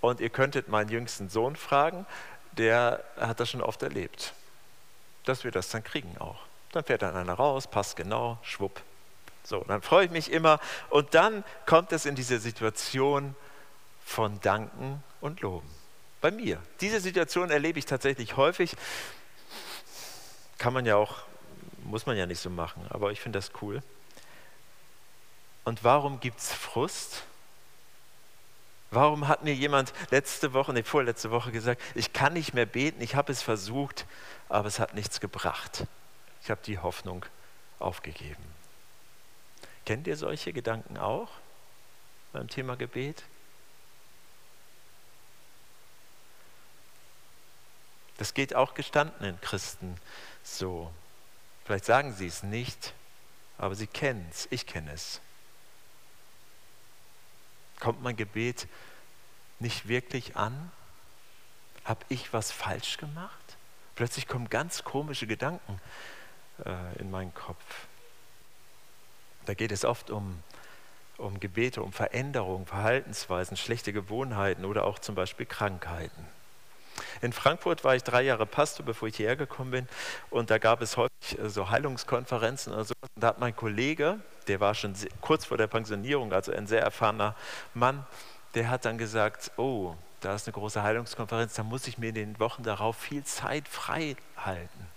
Und 0.00 0.20
ihr 0.20 0.30
könntet 0.30 0.68
meinen 0.68 0.88
jüngsten 0.88 1.28
Sohn 1.28 1.56
fragen, 1.56 2.06
der 2.52 3.04
hat 3.20 3.40
das 3.40 3.50
schon 3.50 3.62
oft 3.62 3.82
erlebt, 3.82 4.32
dass 5.24 5.44
wir 5.44 5.50
das 5.50 5.68
dann 5.68 5.84
kriegen 5.84 6.16
auch. 6.18 6.45
Dann 6.72 6.84
fährt 6.84 7.02
dann 7.02 7.16
einer 7.16 7.34
raus, 7.34 7.66
passt 7.66 7.96
genau, 7.96 8.38
schwupp. 8.42 8.82
So, 9.44 9.64
dann 9.68 9.80
freue 9.80 10.06
ich 10.06 10.10
mich 10.10 10.30
immer. 10.32 10.58
Und 10.90 11.14
dann 11.14 11.44
kommt 11.66 11.92
es 11.92 12.04
in 12.04 12.16
diese 12.16 12.38
Situation 12.38 13.34
von 14.04 14.40
Danken 14.40 15.02
und 15.20 15.40
Loben. 15.40 15.70
Bei 16.20 16.30
mir. 16.30 16.60
Diese 16.80 17.00
Situation 17.00 17.50
erlebe 17.50 17.78
ich 17.78 17.86
tatsächlich 17.86 18.36
häufig. 18.36 18.74
Kann 20.58 20.72
man 20.72 20.86
ja 20.86 20.96
auch, 20.96 21.18
muss 21.84 22.06
man 22.06 22.16
ja 22.16 22.26
nicht 22.26 22.40
so 22.40 22.50
machen, 22.50 22.84
aber 22.90 23.12
ich 23.12 23.20
finde 23.20 23.38
das 23.38 23.50
cool. 23.62 23.82
Und 25.64 25.84
warum 25.84 26.20
gibt 26.20 26.38
es 26.40 26.52
Frust? 26.52 27.22
Warum 28.90 29.28
hat 29.28 29.42
mir 29.42 29.54
jemand 29.54 29.92
letzte 30.10 30.52
Woche, 30.52 30.72
nee, 30.72 30.82
vorletzte 30.82 31.30
Woche 31.30 31.50
gesagt, 31.52 31.82
ich 31.94 32.12
kann 32.12 32.32
nicht 32.32 32.54
mehr 32.54 32.66
beten, 32.66 33.02
ich 33.02 33.14
habe 33.14 33.32
es 33.32 33.42
versucht, 33.42 34.06
aber 34.48 34.68
es 34.68 34.78
hat 34.78 34.94
nichts 34.94 35.20
gebracht. 35.20 35.84
Ich 36.46 36.50
habe 36.52 36.62
die 36.62 36.78
Hoffnung 36.78 37.26
aufgegeben. 37.80 38.44
Kennt 39.84 40.06
ihr 40.06 40.16
solche 40.16 40.52
Gedanken 40.52 40.96
auch 40.96 41.28
beim 42.32 42.46
Thema 42.46 42.76
Gebet? 42.76 43.24
Das 48.18 48.32
geht 48.32 48.54
auch 48.54 48.74
gestandenen 48.74 49.40
Christen 49.40 49.96
so. 50.44 50.94
Vielleicht 51.64 51.84
sagen 51.84 52.14
sie 52.14 52.28
es 52.28 52.44
nicht, 52.44 52.94
aber 53.58 53.74
sie 53.74 53.88
kennen 53.88 54.24
es, 54.30 54.46
ich 54.52 54.68
kenne 54.68 54.92
es. 54.92 55.20
Kommt 57.80 58.04
mein 58.04 58.14
Gebet 58.14 58.68
nicht 59.58 59.88
wirklich 59.88 60.36
an? 60.36 60.70
Habe 61.84 62.04
ich 62.08 62.32
was 62.32 62.52
falsch 62.52 62.98
gemacht? 62.98 63.56
Plötzlich 63.96 64.28
kommen 64.28 64.48
ganz 64.48 64.84
komische 64.84 65.26
Gedanken 65.26 65.80
äh, 66.64 67.00
in 67.00 67.10
meinen 67.10 67.34
Kopf. 67.34 67.86
Da 69.46 69.54
geht 69.54 69.72
es 69.72 69.84
oft 69.84 70.10
um, 70.10 70.42
um 71.18 71.38
Gebete, 71.38 71.82
um 71.82 71.92
Veränderungen, 71.92 72.66
Verhaltensweisen, 72.66 73.56
schlechte 73.56 73.92
Gewohnheiten 73.92 74.64
oder 74.64 74.84
auch 74.84 74.98
zum 74.98 75.14
Beispiel 75.14 75.46
Krankheiten. 75.46 76.26
In 77.20 77.32
Frankfurt 77.32 77.84
war 77.84 77.94
ich 77.94 78.02
drei 78.02 78.22
Jahre 78.22 78.46
Pastor, 78.46 78.84
bevor 78.84 79.08
ich 79.08 79.16
hierher 79.16 79.36
gekommen 79.36 79.70
bin. 79.70 79.88
Und 80.30 80.50
da 80.50 80.58
gab 80.58 80.80
es 80.82 80.96
häufig 80.96 81.38
äh, 81.38 81.48
so 81.48 81.70
Heilungskonferenzen 81.70 82.72
oder 82.72 82.84
so. 82.84 82.94
Und 83.14 83.22
da 83.22 83.28
hat 83.28 83.38
mein 83.38 83.54
Kollege, 83.54 84.18
der 84.48 84.60
war 84.60 84.74
schon 84.74 84.94
kurz 85.20 85.44
vor 85.44 85.56
der 85.56 85.66
Pensionierung, 85.66 86.32
also 86.32 86.52
ein 86.52 86.66
sehr 86.66 86.82
erfahrener 86.82 87.34
Mann, 87.74 88.06
der 88.54 88.70
hat 88.70 88.84
dann 88.84 88.96
gesagt, 88.96 89.52
oh, 89.58 89.94
da 90.20 90.34
ist 90.34 90.46
eine 90.46 90.54
große 90.54 90.82
Heilungskonferenz, 90.82 91.54
da 91.54 91.62
muss 91.62 91.86
ich 91.86 91.98
mir 91.98 92.08
in 92.08 92.14
den 92.14 92.40
Wochen 92.40 92.62
darauf 92.62 92.96
viel 92.96 93.22
Zeit 93.24 93.68
frei 93.68 94.16
halten 94.36 94.95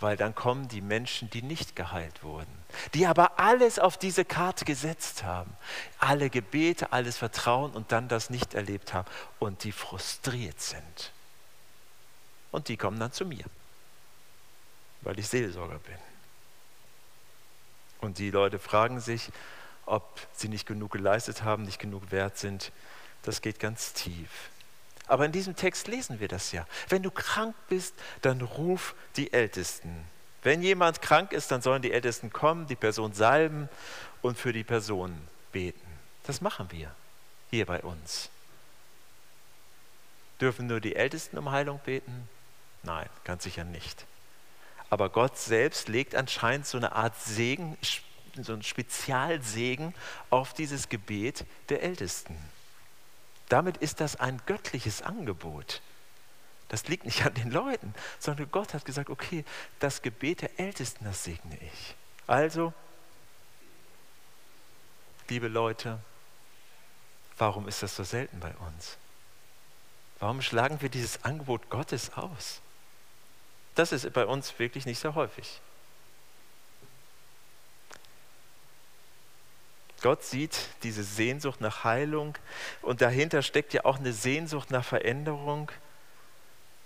weil 0.00 0.16
dann 0.16 0.34
kommen 0.34 0.68
die 0.68 0.80
Menschen, 0.80 1.30
die 1.30 1.42
nicht 1.42 1.76
geheilt 1.76 2.22
wurden, 2.22 2.52
die 2.94 3.06
aber 3.06 3.38
alles 3.38 3.78
auf 3.78 3.98
diese 3.98 4.24
Karte 4.24 4.64
gesetzt 4.64 5.22
haben, 5.22 5.54
alle 5.98 6.30
Gebete, 6.30 6.92
alles 6.92 7.18
Vertrauen 7.18 7.72
und 7.72 7.92
dann 7.92 8.08
das 8.08 8.30
nicht 8.30 8.54
erlebt 8.54 8.94
haben 8.94 9.08
und 9.38 9.62
die 9.64 9.72
frustriert 9.72 10.60
sind. 10.60 11.12
Und 12.50 12.68
die 12.68 12.76
kommen 12.76 12.98
dann 12.98 13.12
zu 13.12 13.24
mir, 13.24 13.44
weil 15.02 15.18
ich 15.18 15.28
Seelsorger 15.28 15.78
bin. 15.78 15.98
Und 18.00 18.18
die 18.18 18.30
Leute 18.30 18.58
fragen 18.58 19.00
sich, 19.00 19.30
ob 19.86 20.20
sie 20.32 20.48
nicht 20.48 20.66
genug 20.66 20.92
geleistet 20.92 21.42
haben, 21.42 21.64
nicht 21.64 21.78
genug 21.78 22.10
wert 22.10 22.38
sind. 22.38 22.72
Das 23.22 23.42
geht 23.42 23.58
ganz 23.60 23.92
tief. 23.92 24.49
Aber 25.10 25.24
in 25.24 25.32
diesem 25.32 25.56
Text 25.56 25.88
lesen 25.88 26.20
wir 26.20 26.28
das 26.28 26.52
ja. 26.52 26.64
Wenn 26.88 27.02
du 27.02 27.10
krank 27.10 27.56
bist, 27.68 27.96
dann 28.22 28.40
ruf 28.40 28.94
die 29.16 29.32
Ältesten. 29.32 30.04
Wenn 30.44 30.62
jemand 30.62 31.02
krank 31.02 31.32
ist, 31.32 31.50
dann 31.50 31.62
sollen 31.62 31.82
die 31.82 31.90
Ältesten 31.90 32.32
kommen, 32.32 32.68
die 32.68 32.76
Person 32.76 33.12
salben 33.12 33.68
und 34.22 34.38
für 34.38 34.52
die 34.52 34.62
Person 34.62 35.20
beten. 35.50 35.84
Das 36.22 36.40
machen 36.40 36.68
wir 36.70 36.94
hier 37.50 37.66
bei 37.66 37.82
uns. 37.82 38.30
Dürfen 40.40 40.68
nur 40.68 40.80
die 40.80 40.94
Ältesten 40.94 41.38
um 41.38 41.50
Heilung 41.50 41.80
beten? 41.84 42.28
Nein, 42.84 43.08
ganz 43.24 43.42
sicher 43.42 43.64
nicht. 43.64 44.06
Aber 44.90 45.08
Gott 45.08 45.36
selbst 45.36 45.88
legt 45.88 46.14
anscheinend 46.14 46.68
so 46.68 46.78
eine 46.78 46.92
Art 46.92 47.20
Segen, 47.20 47.76
so 48.40 48.52
einen 48.52 48.62
Spezialsegen 48.62 49.92
auf 50.30 50.54
dieses 50.54 50.88
Gebet 50.88 51.44
der 51.68 51.82
Ältesten. 51.82 52.38
Damit 53.50 53.78
ist 53.78 54.00
das 54.00 54.14
ein 54.16 54.40
göttliches 54.46 55.02
Angebot. 55.02 55.82
Das 56.68 56.86
liegt 56.86 57.04
nicht 57.04 57.26
an 57.26 57.34
den 57.34 57.50
Leuten, 57.50 57.92
sondern 58.20 58.48
Gott 58.52 58.74
hat 58.74 58.84
gesagt, 58.84 59.10
okay, 59.10 59.44
das 59.80 60.02
Gebet 60.02 60.42
der 60.42 60.60
Ältesten, 60.60 61.04
das 61.04 61.24
segne 61.24 61.58
ich. 61.60 61.96
Also, 62.28 62.72
liebe 65.28 65.48
Leute, 65.48 65.98
warum 67.38 67.66
ist 67.66 67.82
das 67.82 67.96
so 67.96 68.04
selten 68.04 68.38
bei 68.38 68.54
uns? 68.54 68.96
Warum 70.20 70.42
schlagen 70.42 70.80
wir 70.80 70.88
dieses 70.88 71.24
Angebot 71.24 71.70
Gottes 71.70 72.12
aus? 72.12 72.60
Das 73.74 73.90
ist 73.90 74.12
bei 74.12 74.26
uns 74.26 74.56
wirklich 74.60 74.86
nicht 74.86 75.00
so 75.00 75.16
häufig. 75.16 75.60
Gott 80.02 80.24
sieht 80.24 80.58
diese 80.82 81.04
Sehnsucht 81.04 81.60
nach 81.60 81.84
Heilung 81.84 82.36
und 82.82 83.02
dahinter 83.02 83.42
steckt 83.42 83.74
ja 83.74 83.84
auch 83.84 83.98
eine 83.98 84.12
Sehnsucht 84.12 84.70
nach 84.70 84.84
Veränderung. 84.84 85.70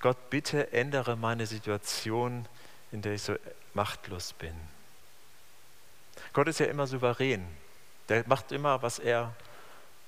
Gott, 0.00 0.30
bitte 0.30 0.72
ändere 0.72 1.16
meine 1.16 1.46
Situation, 1.46 2.46
in 2.90 3.02
der 3.02 3.14
ich 3.14 3.22
so 3.22 3.36
machtlos 3.72 4.32
bin. 4.32 4.54
Gott 6.32 6.48
ist 6.48 6.60
ja 6.60 6.66
immer 6.66 6.86
souverän. 6.86 7.46
Der 8.08 8.24
macht 8.26 8.52
immer, 8.52 8.82
was 8.82 8.98
er 8.98 9.34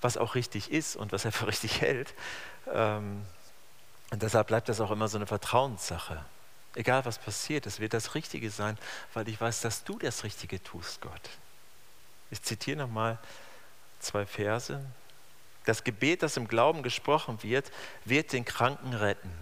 was 0.03 0.17
auch 0.17 0.35
richtig 0.35 0.71
ist 0.71 0.97
und 0.97 1.13
was 1.13 1.25
er 1.25 1.33
für 1.39 1.47
richtig 1.47 1.81
hält. 1.81 2.15
Ähm, 2.73 3.25
und 4.11 4.23
deshalb 4.23 4.49
bleibt 4.49 4.69
das 4.69 4.81
auch 4.81 4.91
immer 4.91 5.09
so 5.09 5.19
eine 5.19 5.27
Vertrauenssache. 5.27 6.25
Egal 6.75 7.05
was 7.05 7.19
passiert, 7.19 7.67
es 7.67 7.81
wird 7.81 7.95
das 7.95 8.15
Richtige 8.15 8.51
sein, 8.51 8.79
weil 9.15 9.29
ich 9.29 9.41
weiß, 9.41 9.63
dass 9.63 9.85
du 9.85 9.99
das 9.99 10.25
Richtige 10.25 10.63
tust, 10.63 11.01
Gott. 11.01 11.31
Ich 12.37 12.43
zitiere 12.43 12.77
nochmal 12.77 13.19
zwei 13.99 14.27
Verse. 14.27 14.85
Das 15.65 15.85
Gebet, 15.85 16.23
das 16.23 16.37
im 16.37 16.49
Glauben 16.49 16.83
gesprochen 16.83 17.43
wird, 17.43 17.73
wird 18.05 18.35
den 18.35 18.45
Kranken 18.45 18.93
retten. 18.93 19.33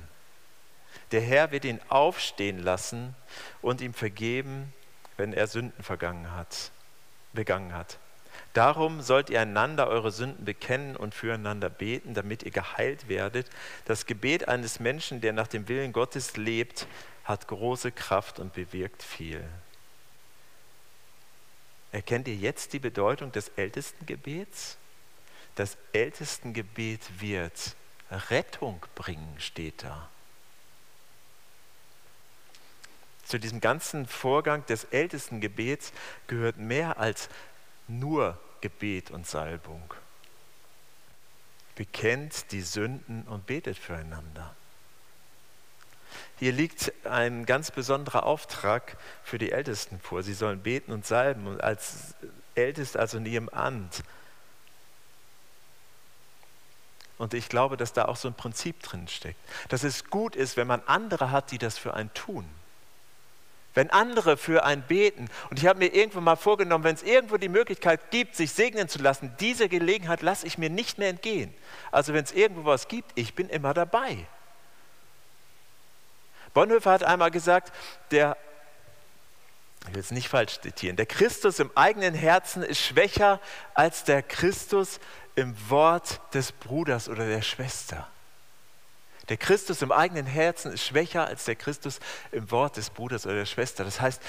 Der 1.11 1.21
Herr 1.21 1.51
wird 1.51 1.65
ihn 1.65 1.81
aufstehen 1.89 2.63
lassen 2.63 3.17
und 3.63 3.81
ihm 3.81 3.95
vergeben, 3.95 4.73
wenn 5.17 5.33
er 5.33 5.49
Sünden 5.49 5.83
vergangen 5.83 6.31
hat, 6.37 6.71
begangen 7.33 7.75
hat. 7.75 7.99
Darum 8.53 9.03
sollt 9.03 9.29
ihr 9.29 9.41
einander 9.41 9.89
eure 9.89 10.13
Sünden 10.13 10.45
bekennen 10.45 10.95
und 10.95 11.17
füreinander 11.17 11.71
beten, 11.71 12.15
damit 12.15 12.45
ihr 12.45 12.53
geheilt 12.53 13.09
werdet. 13.09 13.51
Das 13.87 14.07
Gebet 14.07 14.47
eines 14.47 14.79
Menschen, 14.79 15.21
der 15.21 15.33
nach 15.33 15.49
dem 15.49 15.67
Willen 15.67 15.93
Gottes 15.93 16.37
lebt, 16.37 16.87
hat 17.25 17.49
große 17.49 17.91
Kraft 17.91 18.39
und 18.39 18.53
bewirkt 18.53 19.03
viel. 19.03 19.43
Erkennt 21.95 22.27
ihr 22.27 22.35
jetzt 22.35 22.73
die 22.73 22.81
Bedeutung 22.81 23.31
des 23.31 23.51
Ältestengebets? 23.51 24.79
Das 25.55 25.79
Ältestengebet 25.93 27.21
wird 27.21 27.77
Rettung 28.11 28.85
bringen, 28.97 29.37
steht 29.39 29.85
da. 29.85 30.11
Zu 33.25 33.39
diesem 33.39 33.61
ganzen 33.61 34.09
Vorgang 34.09 34.67
des 34.67 34.87
Ältestengebets 34.87 35.93
gehört 36.27 36.57
mehr 36.57 36.99
als 36.99 37.29
nur 37.87 38.41
Gebet 38.61 39.13
und 39.13 39.25
Salbung. 39.25 39.95
Bekennt 41.77 42.51
die 42.51 42.63
Sünden 42.63 43.23
und 43.29 43.47
betet 43.47 43.79
füreinander. 43.79 44.57
Hier 46.39 46.53
liegt 46.53 46.93
ein 47.05 47.47
ganz 47.47 47.71
besonderer 47.71 48.25
Auftrag 48.25 48.97
für 49.23 49.39
die 49.39 49.53
Ältesten 49.53 50.01
vor. 50.01 50.23
Sie 50.23 50.35
sollen 50.35 50.61
beten 50.61 50.93
und 50.93 51.07
salben 51.07 51.47
und 51.47 51.63
als 51.63 52.15
Älteste, 52.55 52.99
also 52.99 53.19
in 53.19 53.27
ihrem 53.27 53.49
Amt. 53.49 54.03
Und 57.19 57.35
ich 57.35 57.49
glaube, 57.49 57.77
dass 57.77 57.93
da 57.93 58.07
auch 58.07 58.17
so 58.17 58.29
ein 58.29 58.35
Prinzip 58.35 58.83
drin 58.83 59.07
steckt. 59.09 59.39
Dass 59.69 59.85
es 59.85 60.11
gut 60.11 60.35
ist, 60.35 60.57
wenn 60.57 60.67
man 60.67 60.83
andere 60.87 61.31
hat, 61.31 61.53
die 61.53 61.59
das 61.59 61.79
für 61.79 61.95
einen 61.95 62.13
tun. 62.13 62.45
Wenn 63.75 63.91
andere 63.91 64.37
für 64.37 64.65
einen 64.65 64.83
beten. 64.83 65.29
Und 65.51 65.59
ich 65.59 65.67
habe 65.67 65.79
mir 65.79 65.95
irgendwann 65.95 66.25
mal 66.25 66.37
vorgenommen, 66.37 66.85
wenn 66.85 66.95
es 66.95 67.03
irgendwo 67.03 67.37
die 67.37 67.49
Möglichkeit 67.49 68.11
gibt, 68.11 68.37
sich 68.37 68.53
segnen 68.53 68.89
zu 68.89 69.01
lassen, 69.01 69.35
diese 69.41 69.69
Gelegenheit 69.69 70.23
lasse 70.23 70.47
ich 70.47 70.59
mir 70.59 70.71
nicht 70.71 70.99
mehr 70.99 71.09
entgehen. 71.09 71.53
Also 71.91 72.15
wenn 72.15 72.25
es 72.25 72.33
irgendwo 72.33 72.65
was 72.65 72.89
gibt, 72.89 73.13
ich 73.15 73.35
bin 73.35 73.49
immer 73.49 73.75
dabei. 73.75 74.27
Bonhoeffer 76.55 76.93
hat 76.93 77.05
einmal 77.05 77.31
gesagt, 77.31 77.73
der, 78.11 78.37
ich 79.89 79.95
will 79.95 80.01
es 80.01 80.11
nicht 80.11 80.29
falsch 80.29 80.61
zitieren, 80.61 80.97
der 80.97 81.07
Christus 81.07 81.59
im 81.59 81.71
eigenen 81.75 82.15
Herzen 82.15 82.63
ist 82.63 82.81
schwächer 82.81 83.41
als 83.75 84.05
der 84.05 84.23
Christus 84.23 85.01
im 85.35 85.55
Wort 85.69 86.21
des 86.33 86.53
Bruders 86.53 87.09
oder 87.09 87.27
der 87.27 87.43
Schwester. 87.43 88.09
Der 89.29 89.37
Christus 89.37 89.83
im 89.83 89.91
eigenen 89.91 90.27
Herzen 90.27 90.73
ist 90.73 90.85
schwächer 90.85 91.27
als 91.27 91.45
der 91.45 91.57
Christus 91.57 91.99
im 92.31 92.51
Wort 92.51 92.77
des 92.77 92.91
Bruders 92.91 93.27
oder 93.27 93.37
der 93.37 93.47
Schwester. 93.47 93.85
Das 93.85 94.01
heißt, 94.01 94.23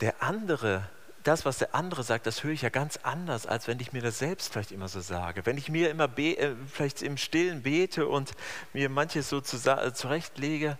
der 0.00 0.22
andere 0.22 0.88
das, 1.30 1.44
was 1.44 1.58
der 1.58 1.76
andere 1.76 2.02
sagt, 2.02 2.26
das 2.26 2.42
höre 2.42 2.50
ich 2.50 2.62
ja 2.62 2.70
ganz 2.70 2.96
anders, 3.04 3.46
als 3.46 3.68
wenn 3.68 3.78
ich 3.78 3.92
mir 3.92 4.02
das 4.02 4.18
selbst 4.18 4.52
vielleicht 4.52 4.72
immer 4.72 4.88
so 4.88 5.00
sage. 5.00 5.46
Wenn 5.46 5.56
ich 5.58 5.68
mir 5.68 5.88
immer 5.88 6.18
äh, 6.18 6.56
vielleicht 6.72 7.02
im 7.02 7.16
Stillen 7.16 7.62
bete 7.62 8.08
und 8.08 8.32
mir 8.72 8.88
manches 8.88 9.28
so 9.28 9.38
äh, 9.38 9.92
zurechtlege, 9.92 10.76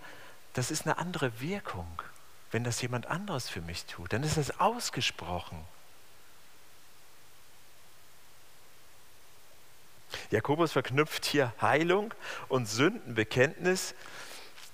das 0.55 0.73
ist 0.73 0.87
eine 0.87 0.99
andere 0.99 1.41
Wirkung. 1.41 1.87
Wenn 2.51 2.65
das 2.65 2.83
jemand 2.83 3.07
anderes 3.07 3.49
für 3.49 3.61
mich 3.61 3.85
tut, 3.85 4.13
dann 4.13 4.25
ist 4.25 4.39
das 4.39 4.59
ausgesprochen. 4.59 5.65
Jakobus 10.33 10.73
verknüpft 10.73 11.27
hier 11.27 11.55
Heilung 11.61 12.13
und 12.49 12.67
Sündenbekenntnis 12.67 13.95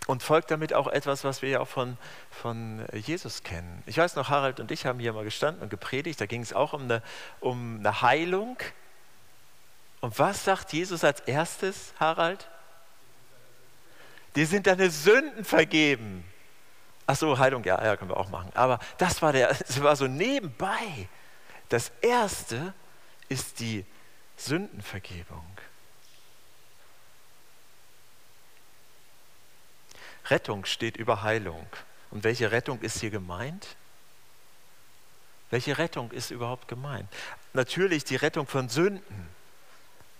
und 0.07 0.23
folgt 0.23 0.51
damit 0.51 0.73
auch 0.73 0.87
etwas, 0.87 1.25
was 1.25 1.42
wir 1.42 1.49
ja 1.49 1.61
auch 1.61 1.69
von, 1.69 1.97
von 2.31 2.85
Jesus 2.92 3.42
kennen. 3.42 3.83
Ich 3.87 3.99
weiß 3.99 4.16
noch, 4.16 4.29
Harald 4.29 4.61
und 4.61 4.71
ich 4.71 4.87
haben 4.87 5.01
hier 5.01 5.12
mal 5.12 5.25
gestanden 5.25 5.62
und 5.62 5.69
gepredigt, 5.69 6.21
da 6.21 6.27
ging 6.27 6.42
es 6.42 6.53
auch 6.53 6.73
um 6.73 6.83
eine, 6.83 7.03
um 7.40 7.79
eine 7.81 8.03
Heilung. 8.03 8.57
Und 10.01 10.19
was 10.19 10.45
sagt 10.45 10.73
Jesus 10.73 11.03
als 11.03 11.21
erstes, 11.21 11.92
Harald? 11.99 12.49
Dir 14.37 14.47
sind 14.47 14.66
deine 14.66 14.90
Sünden 14.90 15.45
vergeben. 15.45 16.25
Ach 17.07 17.16
so, 17.16 17.38
Heilung, 17.38 17.64
ja, 17.64 17.83
ja, 17.83 17.97
können 17.97 18.11
wir 18.11 18.16
auch 18.16 18.29
machen. 18.29 18.51
Aber 18.55 18.79
das 18.99 19.23
war, 19.23 19.33
der, 19.33 19.49
das 19.55 19.83
war 19.83 19.97
so 19.97 20.07
nebenbei. 20.07 21.09
Das 21.69 21.90
erste 22.01 22.75
ist 23.29 23.59
die 23.59 23.85
Sündenvergebung. 24.37 25.45
Rettung 30.31 30.65
steht 30.65 30.97
über 30.97 31.23
Heilung. 31.23 31.67
Und 32.11 32.25
welche 32.25 32.51
Rettung 32.51 32.81
ist 32.81 33.01
hier 33.01 33.11
gemeint? 33.11 33.77
Welche 35.51 35.79
Rettung 35.79 36.11
ist 36.11 36.31
überhaupt 36.31 36.69
gemeint? 36.69 37.09
Natürlich 37.53 38.05
die 38.05 38.17
Rettung 38.17 38.47
von 38.47 38.69
Sünden. 38.69 39.29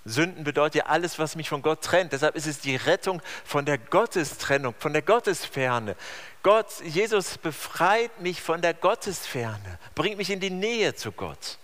Sünden 0.05 0.45
bedeutet 0.45 0.77
ja 0.77 0.87
alles, 0.87 1.19
was 1.19 1.35
mich 1.35 1.49
von 1.49 1.63
Gott 1.63 1.83
trennt. 1.83 2.13
Deshalb 2.13 2.37
ist 2.37 2.47
es 2.47 2.61
die 2.61 2.77
Rettung 2.77 3.21
von 3.45 3.67
der 3.67 3.77
Gottestrennung, 3.77 4.75
von 4.79 4.93
der 4.93 5.03
Gottesferne. 5.03 5.97
Gott, 6.45 6.81
Jesus 6.85 7.39
befreit 7.39 8.21
mich 8.21 8.41
von 8.41 8.63
der 8.63 8.73
Gottesferne, 8.73 9.79
bringt 9.97 10.17
mich 10.17 10.31
in 10.31 10.39
die 10.39 10.51
Nähe 10.51 10.95
zu 10.95 11.11
Gott. 11.11 11.59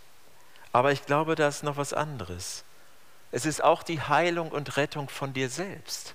Aber 0.73 0.91
ich 0.91 1.07
glaube, 1.07 1.37
da 1.37 1.47
ist 1.47 1.63
noch 1.63 1.77
was 1.77 1.93
anderes. 1.93 2.65
Es 3.31 3.47
ist 3.47 3.63
auch 3.63 3.85
die 3.85 4.01
Heilung 4.01 4.51
und 4.51 4.77
Rettung 4.77 5.09
von 5.09 5.33
dir 5.33 5.49
selbst. 5.49 6.15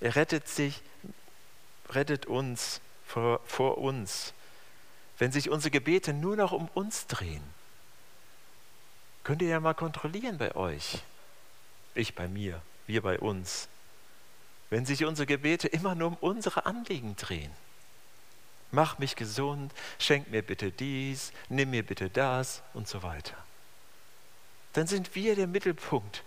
Er 0.00 0.16
rettet 0.16 0.48
sich, 0.48 0.82
rettet 1.90 2.26
uns 2.26 2.80
vor, 3.06 3.40
vor 3.46 3.78
uns. 3.78 4.32
Wenn 5.18 5.32
sich 5.32 5.50
unsere 5.50 5.70
Gebete 5.70 6.12
nur 6.12 6.36
noch 6.36 6.52
um 6.52 6.68
uns 6.74 7.06
drehen, 7.06 7.42
könnt 9.24 9.42
ihr 9.42 9.48
ja 9.48 9.60
mal 9.60 9.74
kontrollieren 9.74 10.38
bei 10.38 10.54
euch. 10.54 11.02
Ich 11.94 12.14
bei 12.14 12.28
mir, 12.28 12.62
wir 12.86 13.02
bei 13.02 13.18
uns. 13.18 13.68
Wenn 14.70 14.86
sich 14.86 15.04
unsere 15.04 15.26
Gebete 15.26 15.66
immer 15.66 15.94
nur 15.94 16.08
um 16.08 16.16
unsere 16.20 16.66
Anliegen 16.66 17.16
drehen. 17.16 17.50
Mach 18.70 18.98
mich 18.98 19.16
gesund, 19.16 19.72
schenk 19.98 20.30
mir 20.30 20.42
bitte 20.42 20.70
dies, 20.70 21.32
nimm 21.48 21.70
mir 21.70 21.84
bitte 21.84 22.10
das 22.10 22.62
und 22.74 22.86
so 22.86 23.02
weiter. 23.02 23.36
Dann 24.74 24.86
sind 24.86 25.14
wir 25.14 25.34
der 25.34 25.46
Mittelpunkt 25.46 26.22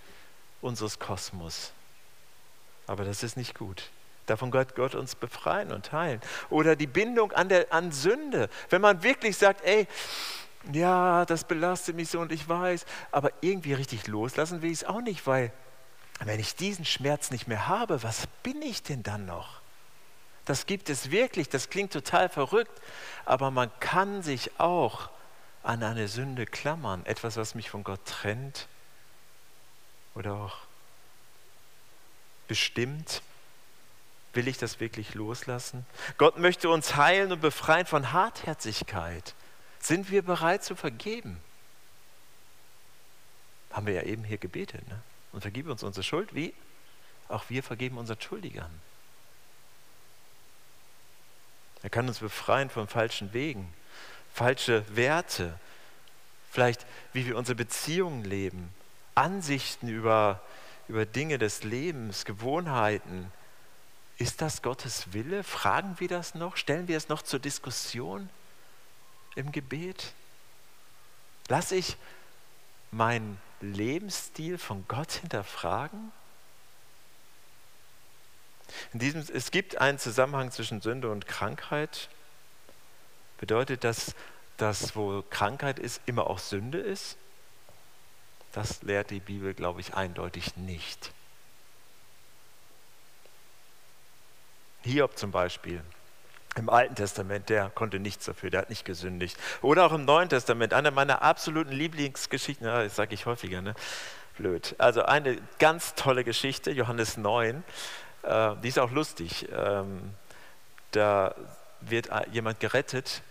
unseres 0.59 0.99
Kosmos. 0.99 1.71
Aber 2.87 3.05
das 3.05 3.23
ist 3.23 3.37
nicht 3.37 3.57
gut. 3.57 3.89
Davon 4.25 4.53
wird 4.53 4.75
Gott 4.75 4.95
uns 4.95 5.15
befreien 5.15 5.71
und 5.71 5.91
heilen. 5.91 6.21
Oder 6.49 6.75
die 6.75 6.87
Bindung 6.87 7.31
an, 7.31 7.49
der, 7.49 7.71
an 7.73 7.91
Sünde. 7.91 8.49
Wenn 8.69 8.81
man 8.81 9.03
wirklich 9.03 9.37
sagt, 9.37 9.63
ey, 9.65 9.87
ja, 10.71 11.25
das 11.25 11.43
belastet 11.43 11.95
mich 11.95 12.09
so 12.09 12.19
und 12.19 12.31
ich 12.31 12.47
weiß, 12.47 12.85
aber 13.11 13.31
irgendwie 13.41 13.73
richtig 13.73 14.07
loslassen 14.07 14.61
will 14.61 14.71
ich 14.71 14.79
es 14.79 14.83
auch 14.83 15.01
nicht, 15.01 15.25
weil 15.25 15.51
wenn 16.23 16.39
ich 16.39 16.55
diesen 16.55 16.85
Schmerz 16.85 17.31
nicht 17.31 17.47
mehr 17.47 17.67
habe, 17.67 18.03
was 18.03 18.27
bin 18.43 18.61
ich 18.61 18.83
denn 18.83 19.01
dann 19.01 19.25
noch? 19.25 19.61
Das 20.45 20.65
gibt 20.65 20.89
es 20.89 21.11
wirklich, 21.11 21.49
das 21.49 21.69
klingt 21.69 21.93
total 21.93 22.29
verrückt, 22.29 22.79
aber 23.25 23.49
man 23.49 23.71
kann 23.79 24.21
sich 24.21 24.51
auch 24.59 25.09
an 25.63 25.83
eine 25.83 26.07
Sünde 26.07 26.45
klammern, 26.45 27.05
etwas, 27.05 27.37
was 27.37 27.55
mich 27.55 27.69
von 27.69 27.83
Gott 27.83 28.05
trennt 28.05 28.67
oder 30.15 30.33
auch 30.33 30.57
bestimmt? 32.51 33.21
Will 34.33 34.49
ich 34.49 34.57
das 34.57 34.81
wirklich 34.81 35.13
loslassen? 35.13 35.85
Gott 36.17 36.37
möchte 36.37 36.67
uns 36.67 36.97
heilen 36.97 37.31
und 37.31 37.39
befreien 37.39 37.85
von 37.85 38.11
Hartherzigkeit. 38.11 39.35
Sind 39.79 40.11
wir 40.11 40.21
bereit 40.21 40.61
zu 40.61 40.75
vergeben? 40.75 41.41
Haben 43.71 43.87
wir 43.87 43.93
ja 43.93 44.01
eben 44.01 44.25
hier 44.25 44.37
gebetet. 44.37 44.85
Ne? 44.89 45.01
Und 45.31 45.39
vergib 45.39 45.69
uns 45.69 45.81
unsere 45.81 46.03
Schuld. 46.03 46.35
Wie? 46.35 46.53
Auch 47.29 47.45
wir 47.47 47.63
vergeben 47.63 47.97
unseren 47.97 48.19
Schuldigern. 48.19 48.81
Er 51.83 51.89
kann 51.89 52.09
uns 52.09 52.19
befreien 52.19 52.69
von 52.69 52.89
falschen 52.89 53.31
Wegen, 53.31 53.73
falsche 54.33 54.83
Werte, 54.93 55.57
vielleicht 56.51 56.85
wie 57.13 57.25
wir 57.25 57.37
unsere 57.37 57.55
Beziehungen 57.55 58.25
leben, 58.25 58.73
Ansichten 59.15 59.87
über 59.87 60.41
über 60.91 61.05
Dinge 61.05 61.37
des 61.37 61.63
Lebens, 61.63 62.25
Gewohnheiten. 62.25 63.31
Ist 64.17 64.41
das 64.41 64.61
Gottes 64.61 65.13
Wille? 65.13 65.41
Fragen 65.41 65.95
wir 65.99 66.09
das 66.09 66.35
noch? 66.35 66.57
Stellen 66.57 66.89
wir 66.89 66.97
es 66.97 67.07
noch 67.07 67.21
zur 67.21 67.39
Diskussion 67.39 68.29
im 69.35 69.53
Gebet? 69.53 70.11
Lass 71.47 71.71
ich 71.71 71.95
meinen 72.91 73.39
Lebensstil 73.61 74.57
von 74.57 74.83
Gott 74.89 75.13
hinterfragen? 75.13 76.11
In 78.91 78.99
diesem, 78.99 79.25
es 79.33 79.51
gibt 79.51 79.77
einen 79.77 79.97
Zusammenhang 79.97 80.51
zwischen 80.51 80.81
Sünde 80.81 81.09
und 81.09 81.25
Krankheit. 81.25 82.09
Bedeutet 83.37 83.85
das, 83.85 84.13
dass 84.57 84.93
wo 84.97 85.23
Krankheit 85.29 85.79
ist, 85.79 86.01
immer 86.05 86.27
auch 86.27 86.39
Sünde 86.39 86.79
ist? 86.79 87.15
Das 88.53 88.81
lehrt 88.83 89.09
die 89.11 89.19
Bibel, 89.19 89.53
glaube 89.53 89.79
ich, 89.79 89.93
eindeutig 89.93 90.57
nicht. 90.57 91.11
Hiob 94.83 95.17
zum 95.17 95.31
Beispiel. 95.31 95.81
Im 96.55 96.69
Alten 96.69 96.95
Testament, 96.95 97.47
der 97.49 97.69
konnte 97.69 97.99
nichts 97.99 98.25
dafür, 98.25 98.49
der 98.49 98.61
hat 98.61 98.69
nicht 98.69 98.83
gesündigt. 98.83 99.37
Oder 99.61 99.85
auch 99.85 99.93
im 99.93 100.03
Neuen 100.03 100.27
Testament, 100.27 100.73
eine 100.73 100.91
meiner 100.91 101.21
absoluten 101.21 101.71
Lieblingsgeschichten, 101.71 102.65
das 102.65 102.95
sage 102.95 103.13
ich 103.13 103.25
häufiger, 103.25 103.61
ne? 103.61 103.73
blöd. 104.37 104.75
Also 104.77 105.03
eine 105.03 105.37
ganz 105.59 105.95
tolle 105.95 106.23
Geschichte, 106.23 106.71
Johannes 106.71 107.15
9, 107.15 107.63
äh, 108.23 108.55
die 108.63 108.67
ist 108.67 108.79
auch 108.79 108.91
lustig. 108.91 109.47
Ähm, 109.53 110.13
da 110.91 111.35
wird 111.79 112.09
jemand 112.31 112.59
gerettet, 112.59 113.21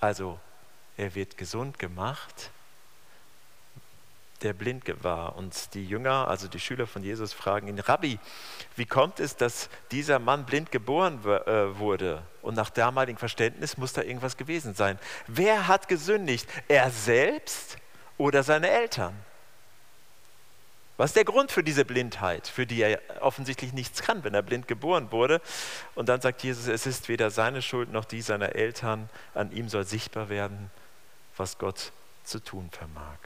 also 0.00 0.38
er 0.96 1.14
wird 1.14 1.38
gesund 1.38 1.78
gemacht 1.78 2.50
der 4.42 4.52
blind 4.52 4.84
war. 5.02 5.36
Und 5.36 5.74
die 5.74 5.86
Jünger, 5.86 6.28
also 6.28 6.48
die 6.48 6.60
Schüler 6.60 6.86
von 6.86 7.02
Jesus, 7.02 7.32
fragen 7.32 7.68
ihn, 7.68 7.78
Rabbi, 7.78 8.18
wie 8.76 8.86
kommt 8.86 9.20
es, 9.20 9.36
dass 9.36 9.68
dieser 9.90 10.18
Mann 10.18 10.44
blind 10.44 10.72
geboren 10.72 11.20
äh, 11.24 11.78
wurde? 11.78 12.22
Und 12.42 12.54
nach 12.54 12.70
damaligem 12.70 13.18
Verständnis 13.18 13.76
muss 13.76 13.92
da 13.92 14.02
irgendwas 14.02 14.36
gewesen 14.36 14.74
sein. 14.74 14.98
Wer 15.26 15.68
hat 15.68 15.88
gesündigt? 15.88 16.48
Er 16.68 16.90
selbst 16.90 17.76
oder 18.18 18.42
seine 18.42 18.70
Eltern? 18.70 19.14
Was 20.96 21.10
ist 21.10 21.16
der 21.16 21.24
Grund 21.24 21.50
für 21.50 21.64
diese 21.64 21.84
Blindheit, 21.84 22.46
für 22.46 22.66
die 22.66 22.82
er 22.82 23.00
offensichtlich 23.20 23.72
nichts 23.72 24.02
kann, 24.02 24.24
wenn 24.24 24.34
er 24.34 24.42
blind 24.42 24.68
geboren 24.68 25.10
wurde? 25.10 25.40
Und 25.94 26.08
dann 26.08 26.20
sagt 26.20 26.42
Jesus, 26.42 26.68
es 26.68 26.86
ist 26.86 27.08
weder 27.08 27.30
seine 27.30 27.62
Schuld 27.62 27.90
noch 27.90 28.04
die 28.04 28.20
seiner 28.22 28.54
Eltern. 28.54 29.08
An 29.34 29.50
ihm 29.52 29.68
soll 29.68 29.84
sichtbar 29.84 30.28
werden, 30.28 30.70
was 31.36 31.58
Gott 31.58 31.92
zu 32.24 32.38
tun 32.40 32.68
vermag. 32.70 33.18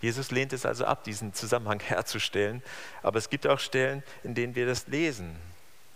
Jesus 0.00 0.30
lehnt 0.30 0.52
es 0.52 0.66
also 0.66 0.84
ab, 0.84 1.04
diesen 1.04 1.34
Zusammenhang 1.34 1.80
herzustellen. 1.84 2.62
Aber 3.02 3.18
es 3.18 3.30
gibt 3.30 3.46
auch 3.46 3.60
Stellen, 3.60 4.02
in 4.22 4.34
denen 4.34 4.54
wir 4.54 4.66
das 4.66 4.86
lesen. 4.86 5.36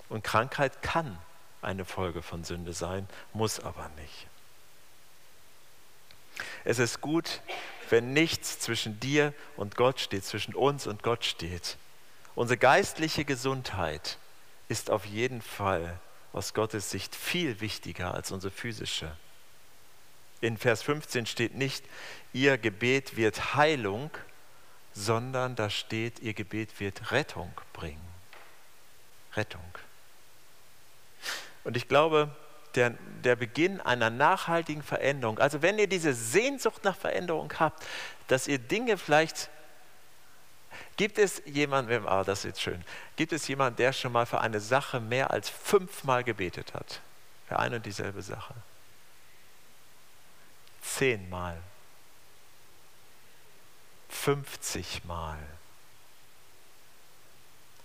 Und 0.08 0.24
Krankheit 0.24 0.82
kann 0.82 1.18
eine 1.62 1.84
Folge 1.84 2.22
von 2.22 2.44
Sünde 2.44 2.72
sein, 2.72 3.08
muss 3.32 3.60
aber 3.60 3.90
nicht. 4.00 4.26
Es 6.64 6.78
ist 6.78 7.00
gut, 7.00 7.40
wenn 7.90 8.12
nichts 8.12 8.58
zwischen 8.58 8.98
dir 9.00 9.34
und 9.56 9.76
Gott 9.76 10.00
steht, 10.00 10.24
zwischen 10.24 10.54
uns 10.54 10.86
und 10.86 11.02
Gott 11.02 11.24
steht. 11.24 11.76
Unsere 12.34 12.56
geistliche 12.56 13.24
Gesundheit 13.24 14.18
ist 14.68 14.90
auf 14.90 15.04
jeden 15.04 15.42
Fall 15.42 15.98
aus 16.32 16.54
Gottes 16.54 16.90
Sicht 16.90 17.14
viel 17.14 17.60
wichtiger 17.60 18.14
als 18.14 18.30
unsere 18.30 18.52
physische 18.52 19.12
in 20.40 20.56
Vers 20.56 20.82
15 20.82 21.26
steht 21.26 21.54
nicht, 21.54 21.84
ihr 22.32 22.58
Gebet 22.58 23.16
wird 23.16 23.54
Heilung, 23.54 24.10
sondern 24.92 25.56
da 25.56 25.70
steht, 25.70 26.20
ihr 26.20 26.34
Gebet 26.34 26.80
wird 26.80 27.12
Rettung 27.12 27.52
bringen. 27.72 28.00
Rettung. 29.34 29.60
Und 31.64 31.76
ich 31.76 31.88
glaube, 31.88 32.34
der, 32.74 32.94
der 33.22 33.36
Beginn 33.36 33.80
einer 33.80 34.10
nachhaltigen 34.10 34.82
Veränderung, 34.82 35.38
also 35.38 35.62
wenn 35.62 35.78
ihr 35.78 35.88
diese 35.88 36.14
Sehnsucht 36.14 36.84
nach 36.84 36.96
Veränderung 36.96 37.52
habt, 37.58 37.84
dass 38.28 38.48
ihr 38.48 38.58
Dinge 38.58 38.96
vielleicht 38.96 39.50
Gibt 40.96 41.18
es 41.18 41.40
jemanden, 41.46 42.06
ah, 42.06 42.24
das 42.24 42.40
ist 42.40 42.44
jetzt 42.44 42.60
schön, 42.60 42.84
gibt 43.16 43.32
es 43.32 43.48
jemanden, 43.48 43.76
der 43.76 43.92
schon 43.94 44.12
mal 44.12 44.26
für 44.26 44.40
eine 44.40 44.60
Sache 44.60 45.00
mehr 45.00 45.30
als 45.30 45.48
fünfmal 45.48 46.24
gebetet 46.24 46.74
hat? 46.74 47.00
Für 47.48 47.58
eine 47.58 47.76
und 47.76 47.86
dieselbe 47.86 48.20
Sache? 48.20 48.54
Zehnmal, 50.80 51.60
50 54.08 55.04
Mal, 55.04 55.38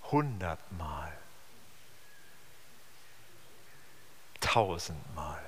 100 0.05 0.71
Mal, 0.73 1.11
1000 4.41 5.15
Mal. 5.15 5.41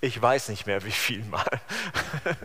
Ich 0.00 0.20
weiß 0.20 0.48
nicht 0.48 0.66
mehr, 0.66 0.82
wie 0.84 0.90
viel 0.90 1.24
Mal. 1.24 1.60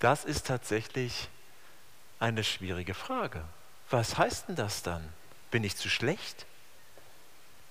Das 0.00 0.24
ist 0.24 0.46
tatsächlich 0.46 1.28
eine 2.18 2.42
schwierige 2.42 2.94
Frage. 2.94 3.44
Was 3.90 4.16
heißt 4.16 4.48
denn 4.48 4.56
das 4.56 4.82
dann? 4.82 5.06
Bin 5.50 5.62
ich 5.62 5.76
zu 5.76 5.90
schlecht? 5.90 6.46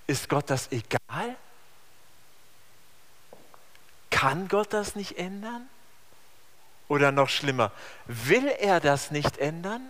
Ist 0.06 0.28
Gott 0.28 0.48
das 0.48 0.70
egal? 0.70 1.36
Kann 4.20 4.48
Gott 4.48 4.74
das 4.74 4.96
nicht 4.96 5.16
ändern? 5.16 5.66
Oder 6.88 7.10
noch 7.10 7.30
schlimmer, 7.30 7.72
will 8.04 8.48
er 8.48 8.78
das 8.78 9.10
nicht 9.10 9.38
ändern? 9.38 9.80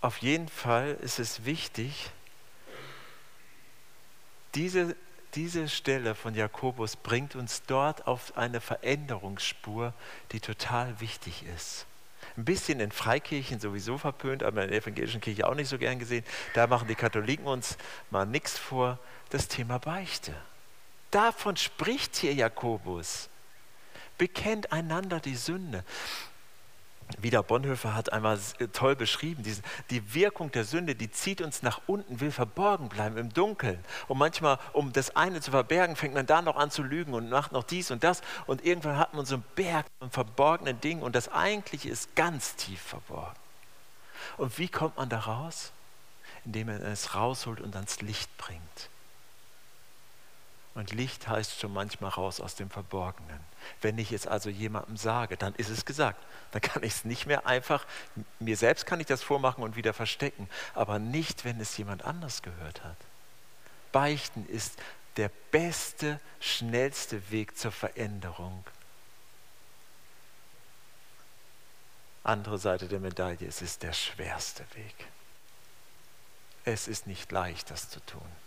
Auf 0.00 0.18
jeden 0.18 0.48
Fall 0.48 0.96
ist 1.02 1.18
es 1.18 1.44
wichtig, 1.44 2.12
diese, 4.54 4.94
diese 5.34 5.68
Stelle 5.68 6.14
von 6.14 6.36
Jakobus 6.36 6.94
bringt 6.94 7.34
uns 7.34 7.64
dort 7.66 8.06
auf 8.06 8.36
eine 8.36 8.60
Veränderungsspur, 8.60 9.92
die 10.30 10.38
total 10.38 11.00
wichtig 11.00 11.42
ist 11.56 11.84
ein 12.36 12.44
bisschen 12.44 12.80
in 12.80 12.90
Freikirchen 12.90 13.60
sowieso 13.60 13.96
verpönt, 13.98 14.42
aber 14.42 14.64
in 14.64 14.70
der 14.70 14.78
evangelischen 14.78 15.20
Kirche 15.20 15.46
auch 15.46 15.54
nicht 15.54 15.68
so 15.68 15.78
gern 15.78 15.98
gesehen. 15.98 16.24
Da 16.54 16.66
machen 16.66 16.88
die 16.88 16.94
Katholiken 16.94 17.46
uns 17.46 17.76
mal 18.10 18.26
nichts 18.26 18.58
vor, 18.58 18.98
das 19.30 19.48
Thema 19.48 19.78
Beichte. 19.78 20.34
Davon 21.10 21.56
spricht 21.56 22.16
hier 22.16 22.34
Jakobus. 22.34 23.28
Bekennt 24.18 24.72
einander 24.72 25.20
die 25.20 25.36
Sünde. 25.36 25.84
Wieder 27.18 27.42
Bonhoeffer 27.42 27.94
hat 27.94 28.12
einmal 28.12 28.38
toll 28.72 28.96
beschrieben, 28.96 29.42
die, 29.42 29.54
die 29.90 30.14
Wirkung 30.14 30.50
der 30.52 30.64
Sünde, 30.64 30.94
die 30.94 31.10
zieht 31.10 31.40
uns 31.40 31.62
nach 31.62 31.80
unten, 31.86 32.20
will 32.20 32.30
verborgen 32.30 32.88
bleiben 32.88 33.16
im 33.18 33.32
Dunkeln. 33.32 33.78
Und 34.08 34.18
manchmal, 34.18 34.58
um 34.72 34.92
das 34.92 35.14
eine 35.14 35.40
zu 35.40 35.50
verbergen, 35.50 35.96
fängt 35.96 36.14
man 36.14 36.26
da 36.26 36.42
noch 36.42 36.56
an 36.56 36.70
zu 36.70 36.82
lügen 36.82 37.14
und 37.14 37.28
macht 37.28 37.52
noch 37.52 37.64
dies 37.64 37.90
und 37.90 38.04
das. 38.04 38.22
Und 38.46 38.64
irgendwann 38.64 38.98
hat 38.98 39.14
man 39.14 39.26
so 39.26 39.36
einen 39.36 39.44
Berg 39.54 39.86
von 39.98 40.10
verborgenen 40.10 40.80
Dingen 40.80 41.02
und 41.02 41.14
das 41.14 41.30
Eigentliche 41.30 41.90
ist 41.90 42.14
ganz 42.16 42.56
tief 42.56 42.80
verborgen. 42.80 43.38
Und 44.36 44.58
wie 44.58 44.68
kommt 44.68 44.96
man 44.96 45.08
da 45.08 45.20
raus? 45.20 45.72
Indem 46.44 46.68
man 46.68 46.82
es 46.82 47.14
rausholt 47.14 47.60
und 47.60 47.76
ans 47.76 48.00
Licht 48.00 48.36
bringt. 48.38 48.90
Und 50.74 50.92
Licht 50.92 51.28
heißt 51.28 51.60
schon 51.60 51.72
manchmal 51.72 52.10
raus 52.10 52.40
aus 52.40 52.56
dem 52.56 52.68
Verborgenen. 52.68 53.38
Wenn 53.80 53.96
ich 53.96 54.10
es 54.10 54.26
also 54.26 54.50
jemandem 54.50 54.96
sage, 54.96 55.36
dann 55.36 55.54
ist 55.54 55.68
es 55.68 55.84
gesagt. 55.84 56.20
Dann 56.50 56.62
kann 56.62 56.82
ich 56.82 56.92
es 56.94 57.04
nicht 57.04 57.26
mehr 57.26 57.46
einfach, 57.46 57.86
mir 58.40 58.56
selbst 58.56 58.84
kann 58.84 58.98
ich 58.98 59.06
das 59.06 59.22
vormachen 59.22 59.62
und 59.62 59.76
wieder 59.76 59.92
verstecken, 59.92 60.48
aber 60.74 60.98
nicht, 60.98 61.44
wenn 61.44 61.60
es 61.60 61.76
jemand 61.76 62.04
anders 62.04 62.42
gehört 62.42 62.82
hat. 62.82 62.96
Beichten 63.92 64.46
ist 64.48 64.76
der 65.16 65.30
beste, 65.52 66.18
schnellste 66.40 67.30
Weg 67.30 67.56
zur 67.56 67.70
Veränderung. 67.70 68.64
Andere 72.24 72.58
Seite 72.58 72.88
der 72.88 72.98
Medaille, 72.98 73.46
es 73.46 73.62
ist 73.62 73.84
der 73.84 73.92
schwerste 73.92 74.64
Weg. 74.74 74.94
Es 76.64 76.88
ist 76.88 77.06
nicht 77.06 77.30
leicht, 77.30 77.70
das 77.70 77.90
zu 77.90 78.00
tun 78.06 78.43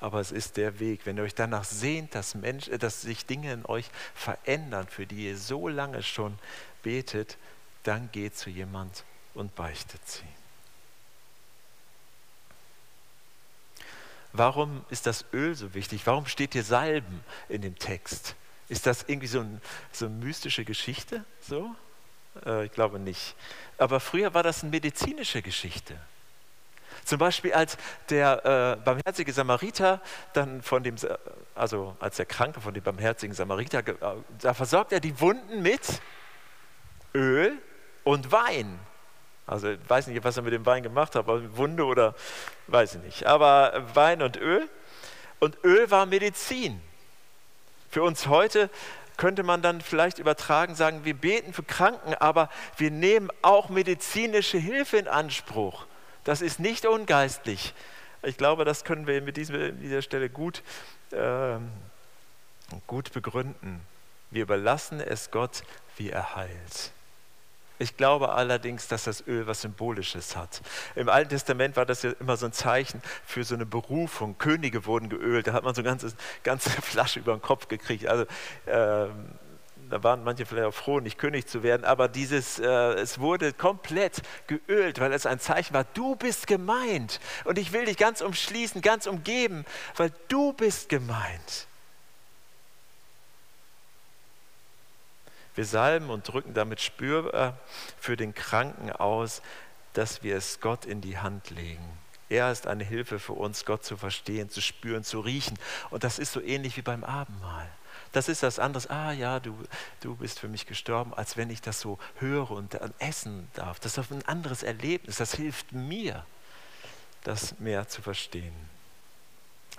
aber 0.00 0.20
es 0.20 0.30
ist 0.30 0.56
der 0.56 0.78
Weg. 0.80 1.00
Wenn 1.04 1.16
ihr 1.16 1.24
euch 1.24 1.34
danach 1.34 1.64
sehnt, 1.64 2.14
dass, 2.14 2.34
Mensch, 2.34 2.68
äh, 2.68 2.78
dass 2.78 3.02
sich 3.02 3.26
Dinge 3.26 3.52
in 3.52 3.66
euch 3.66 3.86
verändern, 4.14 4.86
für 4.88 5.06
die 5.06 5.26
ihr 5.26 5.36
so 5.36 5.68
lange 5.68 6.02
schon 6.02 6.38
betet, 6.82 7.36
dann 7.82 8.10
geht 8.12 8.36
zu 8.36 8.50
jemand 8.50 9.04
und 9.34 9.54
beichtet 9.54 10.06
sie. 10.06 10.24
Warum 14.32 14.84
ist 14.90 15.06
das 15.06 15.24
Öl 15.32 15.54
so 15.54 15.74
wichtig? 15.74 16.06
Warum 16.06 16.26
steht 16.26 16.52
hier 16.52 16.62
Salben 16.62 17.24
in 17.48 17.62
dem 17.62 17.78
Text? 17.78 18.36
Ist 18.68 18.86
das 18.86 19.04
irgendwie 19.04 19.26
so, 19.26 19.40
ein, 19.40 19.60
so 19.90 20.06
eine 20.06 20.14
mystische 20.14 20.64
Geschichte? 20.64 21.24
So? 21.40 21.74
Äh, 22.44 22.66
ich 22.66 22.72
glaube 22.72 22.98
nicht. 22.98 23.34
Aber 23.78 24.00
früher 24.00 24.34
war 24.34 24.42
das 24.42 24.62
eine 24.62 24.70
medizinische 24.70 25.40
Geschichte. 25.42 25.98
Zum 27.08 27.18
Beispiel 27.18 27.54
als 27.54 27.78
der 28.10 28.76
äh, 28.78 28.84
barmherzige 28.84 29.32
Samariter 29.32 30.02
dann 30.34 30.60
von 30.60 30.82
dem, 30.82 30.96
also 31.54 31.96
als 32.00 32.16
der 32.16 32.26
Kranke 32.26 32.60
von 32.60 32.74
dem 32.74 32.82
barmherzigen 32.82 33.34
Samariter, 33.34 33.78
äh, 33.78 33.94
da 34.42 34.52
versorgt 34.52 34.92
er 34.92 35.00
die 35.00 35.18
Wunden 35.18 35.62
mit 35.62 36.02
Öl 37.14 37.56
und 38.04 38.30
Wein. 38.30 38.78
Also 39.46 39.70
ich 39.70 39.78
weiß 39.88 40.08
nicht, 40.08 40.22
was 40.22 40.36
er 40.36 40.42
mit 40.42 40.52
dem 40.52 40.66
Wein 40.66 40.82
gemacht 40.82 41.14
hat, 41.14 41.26
Wunde 41.26 41.86
oder 41.86 42.14
weiß 42.66 42.96
ich 42.96 43.02
nicht. 43.02 43.24
Aber 43.24 43.86
Wein 43.94 44.20
und 44.20 44.36
Öl. 44.36 44.68
Und 45.38 45.64
Öl 45.64 45.90
war 45.90 46.04
Medizin. 46.04 46.78
Für 47.88 48.02
uns 48.02 48.26
heute 48.26 48.68
könnte 49.16 49.44
man 49.44 49.62
dann 49.62 49.80
vielleicht 49.80 50.18
übertragen 50.18 50.74
sagen, 50.74 51.06
wir 51.06 51.14
beten 51.14 51.54
für 51.54 51.62
Kranken, 51.62 52.12
aber 52.16 52.50
wir 52.76 52.90
nehmen 52.90 53.30
auch 53.40 53.70
medizinische 53.70 54.58
Hilfe 54.58 54.98
in 54.98 55.08
Anspruch. 55.08 55.86
Das 56.24 56.40
ist 56.40 56.60
nicht 56.60 56.86
ungeistlich. 56.86 57.74
Ich 58.22 58.36
glaube, 58.36 58.64
das 58.64 58.84
können 58.84 59.06
wir 59.06 59.22
mit 59.22 59.36
dieser 59.36 60.02
Stelle 60.02 60.28
gut, 60.28 60.62
äh, 61.12 61.56
gut 62.86 63.12
begründen. 63.12 63.80
Wir 64.30 64.42
überlassen 64.42 65.00
es 65.00 65.30
Gott, 65.30 65.62
wie 65.96 66.10
er 66.10 66.36
heilt. 66.36 66.92
Ich 67.80 67.96
glaube 67.96 68.30
allerdings, 68.32 68.88
dass 68.88 69.04
das 69.04 69.24
Öl 69.26 69.46
was 69.46 69.62
Symbolisches 69.62 70.34
hat. 70.34 70.62
Im 70.96 71.08
Alten 71.08 71.30
Testament 71.30 71.76
war 71.76 71.86
das 71.86 72.02
ja 72.02 72.10
immer 72.18 72.36
so 72.36 72.46
ein 72.46 72.52
Zeichen 72.52 73.00
für 73.24 73.44
so 73.44 73.54
eine 73.54 73.66
Berufung. 73.66 74.36
Könige 74.36 74.84
wurden 74.84 75.08
geölt, 75.08 75.46
da 75.46 75.52
hat 75.52 75.62
man 75.62 75.74
so 75.74 75.82
eine 75.82 75.88
ganze, 75.88 76.12
ganze 76.42 76.70
Flasche 76.82 77.20
über 77.20 77.32
den 77.32 77.42
Kopf 77.42 77.68
gekriegt. 77.68 78.06
Also 78.08 78.26
ähm, 78.66 79.28
da 79.90 80.02
waren 80.02 80.24
manche 80.24 80.46
vielleicht 80.46 80.66
auch 80.66 80.74
froh, 80.74 81.00
nicht 81.00 81.18
König 81.18 81.46
zu 81.46 81.62
werden, 81.62 81.84
aber 81.84 82.08
dieses, 82.08 82.58
äh, 82.58 82.66
es 82.66 83.18
wurde 83.18 83.52
komplett 83.52 84.22
geölt, 84.46 85.00
weil 85.00 85.12
es 85.12 85.26
ein 85.26 85.40
Zeichen 85.40 85.74
war, 85.74 85.84
du 85.94 86.16
bist 86.16 86.46
gemeint 86.46 87.20
und 87.44 87.58
ich 87.58 87.72
will 87.72 87.84
dich 87.84 87.96
ganz 87.96 88.20
umschließen, 88.20 88.82
ganz 88.82 89.06
umgeben, 89.06 89.64
weil 89.96 90.12
du 90.28 90.52
bist 90.52 90.88
gemeint. 90.88 91.66
Wir 95.54 95.64
salben 95.64 96.10
und 96.10 96.28
drücken 96.28 96.54
damit 96.54 96.80
spürbar 96.80 97.58
für 97.98 98.16
den 98.16 98.32
Kranken 98.32 98.92
aus, 98.92 99.42
dass 99.92 100.22
wir 100.22 100.36
es 100.36 100.60
Gott 100.60 100.84
in 100.84 101.00
die 101.00 101.18
Hand 101.18 101.50
legen. 101.50 101.98
Er 102.28 102.52
ist 102.52 102.66
eine 102.66 102.84
Hilfe 102.84 103.18
für 103.18 103.32
uns, 103.32 103.64
Gott 103.64 103.84
zu 103.84 103.96
verstehen, 103.96 104.50
zu 104.50 104.60
spüren, 104.60 105.02
zu 105.02 105.20
riechen. 105.20 105.58
Und 105.90 106.04
das 106.04 106.18
ist 106.18 106.32
so 106.32 106.40
ähnlich 106.40 106.76
wie 106.76 106.82
beim 106.82 107.02
Abendmahl. 107.02 107.68
Das 108.12 108.28
ist 108.28 108.42
das 108.42 108.58
anderes. 108.58 108.88
Ah 108.88 109.12
ja, 109.12 109.40
du, 109.40 109.56
du 110.00 110.16
bist 110.16 110.40
für 110.40 110.48
mich 110.48 110.66
gestorben, 110.66 111.12
als 111.14 111.36
wenn 111.36 111.50
ich 111.50 111.60
das 111.60 111.80
so 111.80 111.98
höre 112.18 112.50
und 112.50 112.78
essen 112.98 113.48
darf. 113.54 113.80
Das 113.80 113.98
ist 113.98 114.10
ein 114.10 114.26
anderes 114.26 114.62
Erlebnis. 114.62 115.16
Das 115.16 115.34
hilft 115.34 115.72
mir, 115.72 116.24
das 117.24 117.58
mehr 117.58 117.88
zu 117.88 118.02
verstehen. 118.02 118.54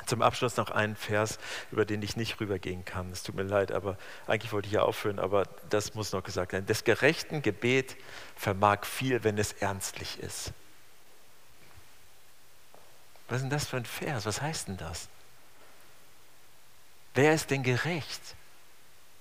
Zum 0.06 0.22
Abschluss 0.22 0.58
noch 0.58 0.72
ein 0.72 0.96
Vers, 0.96 1.40
über 1.72 1.86
den 1.86 2.02
ich 2.02 2.16
nicht 2.16 2.40
rübergehen 2.40 2.86
kann. 2.86 3.12
Es 3.12 3.24
tut 3.24 3.36
mir 3.36 3.44
leid, 3.44 3.72
aber 3.72 3.98
eigentlich 4.28 4.52
wollte 4.52 4.68
ich 4.68 4.74
ja 4.74 4.82
aufhören, 4.82 5.20
aber 5.20 5.44
das 5.70 5.94
muss 5.94 6.14
noch 6.14 6.24
gesagt 6.24 6.52
werden. 6.52 6.66
Das 6.66 6.84
gerechten 6.84 7.42
Gebet 7.42 7.96
vermag 8.36 8.86
viel, 8.86 9.24
wenn 9.24 9.38
es 9.38 9.54
ernstlich 9.54 10.20
ist. 10.20 10.52
Was 13.28 13.38
ist 13.38 13.42
denn 13.44 13.50
das 13.52 13.68
für 13.68 13.78
ein 13.78 13.86
Vers? 13.86 14.26
Was 14.26 14.42
heißt 14.42 14.70
denn 14.70 14.78
das? 14.78 15.10
Wer 17.22 17.34
ist 17.34 17.52
denn 17.52 17.64
gerecht? 17.64 18.22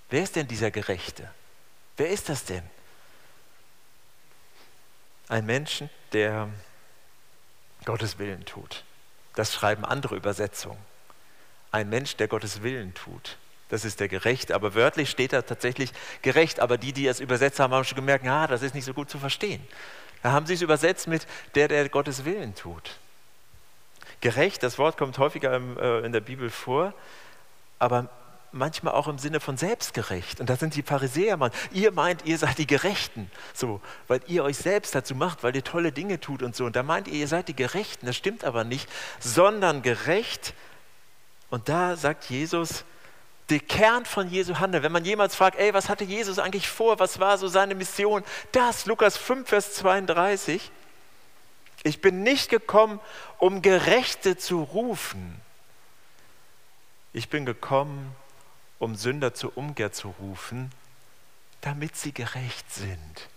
Wer 0.08 0.22
ist 0.22 0.37
denn 0.37 0.46
dieser 0.46 0.70
Gerechte? 0.70 1.28
Wer 1.96 2.11
ist 2.11 2.28
das 2.28 2.44
denn? 2.44 2.62
Ein 5.26 5.44
Menschen, 5.46 5.90
der 6.12 6.48
Gottes 7.84 8.20
Willen 8.20 8.44
tut. 8.44 8.84
Das 9.34 9.52
schreiben 9.52 9.84
andere 9.84 10.14
Übersetzungen. 10.14 10.78
Ein 11.72 11.88
Mensch, 11.88 12.14
der 12.14 12.28
Gottes 12.28 12.62
Willen 12.62 12.94
tut. 12.94 13.37
Das 13.68 13.84
ist 13.84 13.98
der 13.98 14.06
Gerecht, 14.06 14.52
aber 14.52 14.76
wörtlich 14.76 15.11
steht 15.11 15.32
da 15.32 15.42
tatsächlich 15.42 15.90
gerecht. 16.22 16.61
Aber 16.61 16.78
die, 16.78 16.92
die 16.92 17.08
es 17.08 17.18
übersetzt 17.18 17.58
haben, 17.58 17.74
haben 17.74 17.82
schon 17.82 17.96
gemerkt, 17.96 18.28
ah, 18.28 18.46
das 18.46 18.62
ist 18.62 18.76
nicht 18.76 18.84
so 18.84 18.94
gut 18.94 19.11
zu 19.11 19.18
verstehen. 19.18 19.66
Da 20.22 20.30
haben 20.30 20.46
sie 20.46 20.54
es 20.54 20.62
übersetzt 20.62 21.08
mit 21.08 21.26
der, 21.56 21.66
der 21.66 21.88
Gottes 21.88 22.24
Willen 22.24 22.54
tut. 22.54 22.96
Gerecht, 24.20 24.62
das 24.62 24.78
Wort 24.78 24.96
kommt 24.96 25.18
häufiger 25.18 25.61
äh, 25.80 26.06
in 26.06 26.12
der 26.12 26.20
Bibel 26.20 26.48
vor, 26.48 26.94
aber 27.78 28.08
manchmal 28.52 28.94
auch 28.94 29.08
im 29.08 29.18
Sinne 29.18 29.40
von 29.40 29.56
selbstgerecht. 29.56 30.40
Und 30.40 30.48
da 30.48 30.56
sind 30.56 30.74
die 30.74 30.82
Pharisäer, 30.82 31.36
man, 31.36 31.50
ihr 31.72 31.92
meint, 31.92 32.24
ihr 32.24 32.38
seid 32.38 32.58
die 32.58 32.66
Gerechten, 32.66 33.30
so, 33.54 33.80
weil 34.06 34.20
ihr 34.26 34.44
euch 34.44 34.56
selbst 34.56 34.94
dazu 34.94 35.14
macht, 35.14 35.42
weil 35.42 35.54
ihr 35.54 35.64
tolle 35.64 35.92
Dinge 35.92 36.20
tut 36.20 36.42
und 36.42 36.56
so. 36.56 36.64
Und 36.64 36.76
da 36.76 36.82
meint 36.82 37.08
ihr, 37.08 37.14
ihr 37.14 37.28
seid 37.28 37.48
die 37.48 37.56
Gerechten, 37.56 38.06
das 38.06 38.16
stimmt 38.16 38.44
aber 38.44 38.64
nicht, 38.64 38.88
sondern 39.20 39.82
gerecht. 39.82 40.54
Und 41.50 41.68
da 41.68 41.96
sagt 41.96 42.24
Jesus, 42.30 42.84
der 43.50 43.60
Kern 43.60 44.04
von 44.04 44.28
Jesu 44.30 44.58
Handeln, 44.58 44.82
wenn 44.82 44.92
man 44.92 45.04
jemals 45.04 45.34
fragt, 45.34 45.58
ey, 45.58 45.72
was 45.72 45.88
hatte 45.88 46.04
Jesus 46.04 46.38
eigentlich 46.38 46.68
vor, 46.68 46.98
was 46.98 47.18
war 47.18 47.38
so 47.38 47.48
seine 47.48 47.74
Mission? 47.74 48.22
Das, 48.52 48.86
Lukas 48.86 49.16
5, 49.16 49.48
Vers 49.48 49.74
32. 49.74 50.70
Ich 51.82 52.00
bin 52.00 52.22
nicht 52.22 52.50
gekommen, 52.50 53.00
um 53.38 53.62
Gerechte 53.62 54.36
zu 54.36 54.62
rufen. 54.62 55.40
Ich 57.18 57.31
bin 57.31 57.44
gekommen, 57.44 58.14
um 58.78 58.94
Sünder 58.94 59.35
zur 59.35 59.57
Umkehr 59.57 59.90
zu 59.90 60.14
rufen, 60.20 60.70
damit 61.62 61.96
sie 61.96 62.14
gerecht 62.14 62.72
sind. 62.72 63.28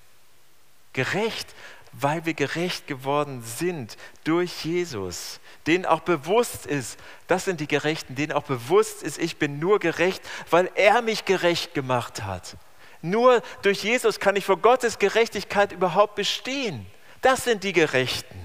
Gerecht, 0.93 1.55
weil 1.91 2.23
wir 2.27 2.35
gerecht 2.35 2.85
geworden 2.85 3.41
sind 3.41 3.97
durch 4.23 4.65
Jesus, 4.65 5.39
denen 5.65 5.87
auch 5.87 6.01
bewusst 6.01 6.67
ist, 6.67 6.99
das 7.25 7.45
sind 7.45 7.59
die 7.59 7.67
Gerechten, 7.67 8.13
denen 8.13 8.33
auch 8.33 8.43
bewusst 8.43 9.01
ist, 9.01 9.17
ich 9.17 9.37
bin 9.37 9.57
nur 9.57 9.79
gerecht, 9.79 10.21
weil 10.51 10.69
er 10.75 11.01
mich 11.01 11.25
gerecht 11.25 11.73
gemacht 11.73 12.21
hat. 12.21 12.57
Nur 13.01 13.41
durch 13.63 13.83
Jesus 13.83 14.19
kann 14.19 14.35
ich 14.35 14.45
vor 14.45 14.57
Gottes 14.57 14.99
Gerechtigkeit 14.99 15.71
überhaupt 15.71 16.13
bestehen. 16.13 16.85
Das 17.23 17.45
sind 17.45 17.63
die 17.63 17.73
Gerechten. 17.73 18.37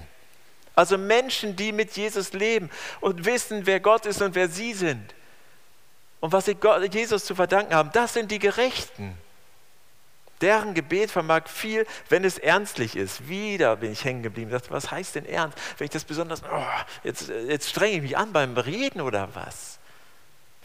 Also 0.73 0.97
Menschen, 0.97 1.55
die 1.55 1.73
mit 1.73 1.95
Jesus 1.95 2.33
leben 2.33 2.71
und 3.01 3.25
wissen, 3.25 3.67
wer 3.67 3.79
Gott 3.79 4.07
ist 4.07 4.23
und 4.23 4.33
wer 4.33 4.49
sie 4.49 4.73
sind 4.73 5.13
und 6.19 6.31
was 6.31 6.45
sie 6.45 6.57
Jesus 6.91 7.25
zu 7.25 7.35
verdanken 7.35 7.73
haben, 7.75 7.91
das 7.93 8.13
sind 8.13 8.31
die 8.31 8.39
Gerechten. 8.39 9.17
Deren 10.41 10.73
Gebet 10.75 11.09
vermag 11.09 11.47
viel, 11.47 11.87
wenn 12.09 12.23
es 12.23 12.37
ernstlich 12.37 12.95
ist. 12.95 13.27
Wieder 13.27 13.75
bin 13.75 13.91
ich 13.91 14.03
hängen 14.05 14.21
geblieben. 14.21 14.51
Dachte, 14.51 14.69
was 14.69 14.91
heißt 14.91 15.15
denn 15.15 15.25
ernst? 15.25 15.57
Wenn 15.77 15.85
ich 15.85 15.91
das 15.91 16.05
besonders, 16.05 16.43
oh, 16.43 16.65
jetzt, 17.03 17.29
jetzt 17.29 17.69
strenge 17.69 17.95
ich 17.95 18.01
mich 18.01 18.17
an 18.17 18.33
beim 18.33 18.55
Reden 18.55 19.01
oder 19.01 19.33
was? 19.35 19.79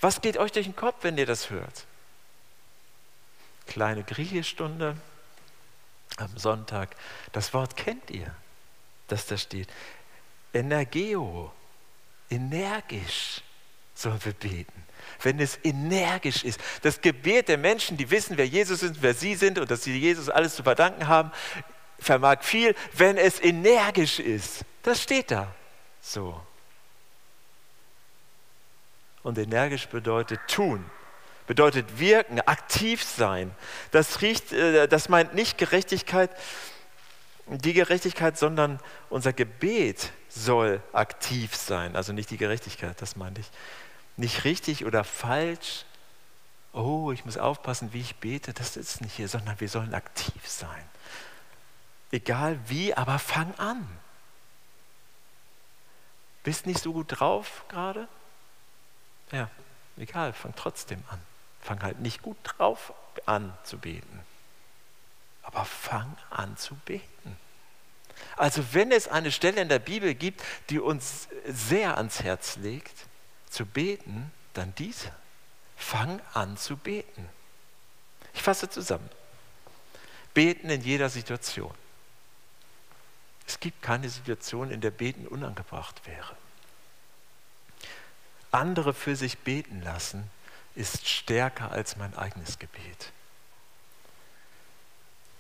Was 0.01 0.21
geht 0.21 0.37
euch 0.37 0.53
durch 0.53 0.67
den 0.67 0.77
Kopf, 0.77 0.97
wenn 1.03 1.17
ihr 1.17 1.27
das 1.27 1.49
hört? 1.49 1.87
Kleine 3.67 4.03
Griechischstunde 4.03 4.97
am 6.19 6.37
Sonntag. 6.37 6.95
Das 7.33 7.55
Wort 7.55 7.77
kennt 7.77 8.11
ihr, 8.11 8.35
dass 9.09 9.27
da 9.27 9.39
steht. 9.39 9.69
Energeo, 10.53 11.51
energisch 12.29 13.43
sollen 13.95 14.23
wir 14.23 14.35
beten 14.35 14.82
wenn 15.23 15.41
es 15.41 15.59
energisch 15.63 16.45
ist. 16.45 16.61
Das 16.83 17.01
Gebet 17.01 17.49
der 17.49 17.59
Menschen, 17.59 17.97
die 17.97 18.11
wissen, 18.11 18.37
wer 18.37 18.47
Jesus 18.47 18.83
ist, 18.83 18.97
wer 19.01 19.15
sie 19.15 19.35
sind 19.35 19.59
und 19.59 19.71
dass 19.71 19.85
sie 19.85 19.97
Jesus 19.99 20.29
alles 20.29 20.55
zu 20.55 20.63
verdanken 20.63 21.09
haben, 21.09 21.33
vermag 21.99 22.43
viel, 22.43 22.75
wenn 22.95 23.17
es 23.17 23.43
energisch 23.43 24.19
ist. 24.19 24.65
Das 24.83 25.03
steht 25.03 25.31
da 25.31 25.55
so. 26.01 26.41
Und 29.23 29.39
energisch 29.39 29.87
bedeutet 29.87 30.41
tun, 30.49 30.85
bedeutet 31.47 31.99
wirken, 31.99 32.41
aktiv 32.41 33.03
sein. 33.05 33.53
Das, 33.93 34.21
riecht, 34.21 34.53
äh, 34.53 34.89
das 34.89 35.09
meint 35.09 35.35
nicht 35.35 35.59
Gerechtigkeit, 35.59 36.31
die 37.47 37.73
Gerechtigkeit, 37.73 38.39
sondern 38.39 38.81
unser 39.11 39.33
Gebet 39.33 40.11
soll 40.29 40.83
aktiv 40.93 41.55
sein. 41.55 41.97
Also 41.97 42.13
nicht 42.13 42.31
die 42.31 42.37
Gerechtigkeit, 42.37 43.01
das 43.01 43.17
meinte 43.17 43.41
ich 43.41 43.51
nicht 44.17 44.45
richtig 44.45 44.85
oder 44.85 45.05
falsch. 45.05 45.85
Oh, 46.73 47.13
ich 47.13 47.25
muss 47.25 47.37
aufpassen, 47.37 47.93
wie 47.93 48.01
ich 48.01 48.17
bete. 48.17 48.53
Das 48.53 48.77
ist 48.77 49.01
nicht 49.01 49.15
hier, 49.15 49.29
sondern 49.29 49.61
wir 49.61 49.69
sollen 49.69 49.95
aktiv 49.95 50.49
sein. 50.49 50.85
Egal 52.11 52.59
wie, 52.69 52.95
aber 52.95 53.19
fang 53.19 53.55
an. 53.57 53.87
Bist 56.45 56.67
nicht 56.67 56.81
so 56.81 56.93
gut 56.93 57.07
drauf 57.09 57.65
gerade? 57.69 58.09
Ja, 59.31 59.49
egal, 59.97 60.33
fang 60.33 60.55
trotzdem 60.55 61.03
an. 61.09 61.21
Fang 61.61 61.83
halt 61.83 62.01
nicht 62.01 62.23
gut 62.23 62.37
drauf 62.43 62.93
an 63.27 63.57
zu 63.65 63.79
beten. 63.79 64.21
Aber 65.43 65.65
fang 65.65 66.17
an 66.31 66.57
zu 66.57 66.75
beten. 66.75 67.37
Also 68.37 68.63
wenn 68.73 68.93
es 68.93 69.09
eine 69.09 69.33
Stelle 69.33 69.61
in 69.61 69.69
der 69.69 69.79
Bibel 69.79 70.15
gibt, 70.15 70.43
die 70.71 70.81
uns 70.81 71.29
sehr 71.47 71.97
ans 71.97 72.23
Herz 72.23 72.57
legt, 72.57 73.07
zu 73.53 73.67
beten, 73.67 74.33
dann 74.55 74.75
diese. 74.77 75.13
Fang 75.77 76.21
an 76.33 76.57
zu 76.57 76.77
beten. 76.77 77.29
Ich 78.35 78.43
fasse 78.43 78.71
zusammen. 78.71 79.09
Beten 80.33 80.71
in 80.71 80.81
jeder 80.81 81.11
Situation. 81.11 81.75
Es 83.47 83.61
gibt 83.61 83.83
keine 83.83 84.09
Situation, 84.09 84.71
in 84.71 84.81
der 84.81 84.91
Beten 84.91 85.27
unangebracht 85.27 86.07
wäre. 86.07 86.37
Andere 88.51 88.95
für 88.95 89.17
sich 89.17 89.39
beten 89.39 89.83
lassen 89.83 90.31
ist 90.75 91.07
stärker 91.07 91.73
als 91.73 91.97
mein 91.97 92.17
eigenes 92.17 92.59
Gebet. 92.59 93.13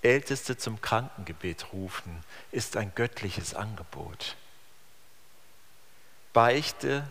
Älteste 0.02 0.58
zum 0.58 0.80
Krankengebet 0.80 1.72
rufen 1.72 2.24
ist 2.50 2.76
ein 2.76 2.92
göttliches 2.94 3.54
Angebot. 3.54 4.36
Beichte 6.32 7.10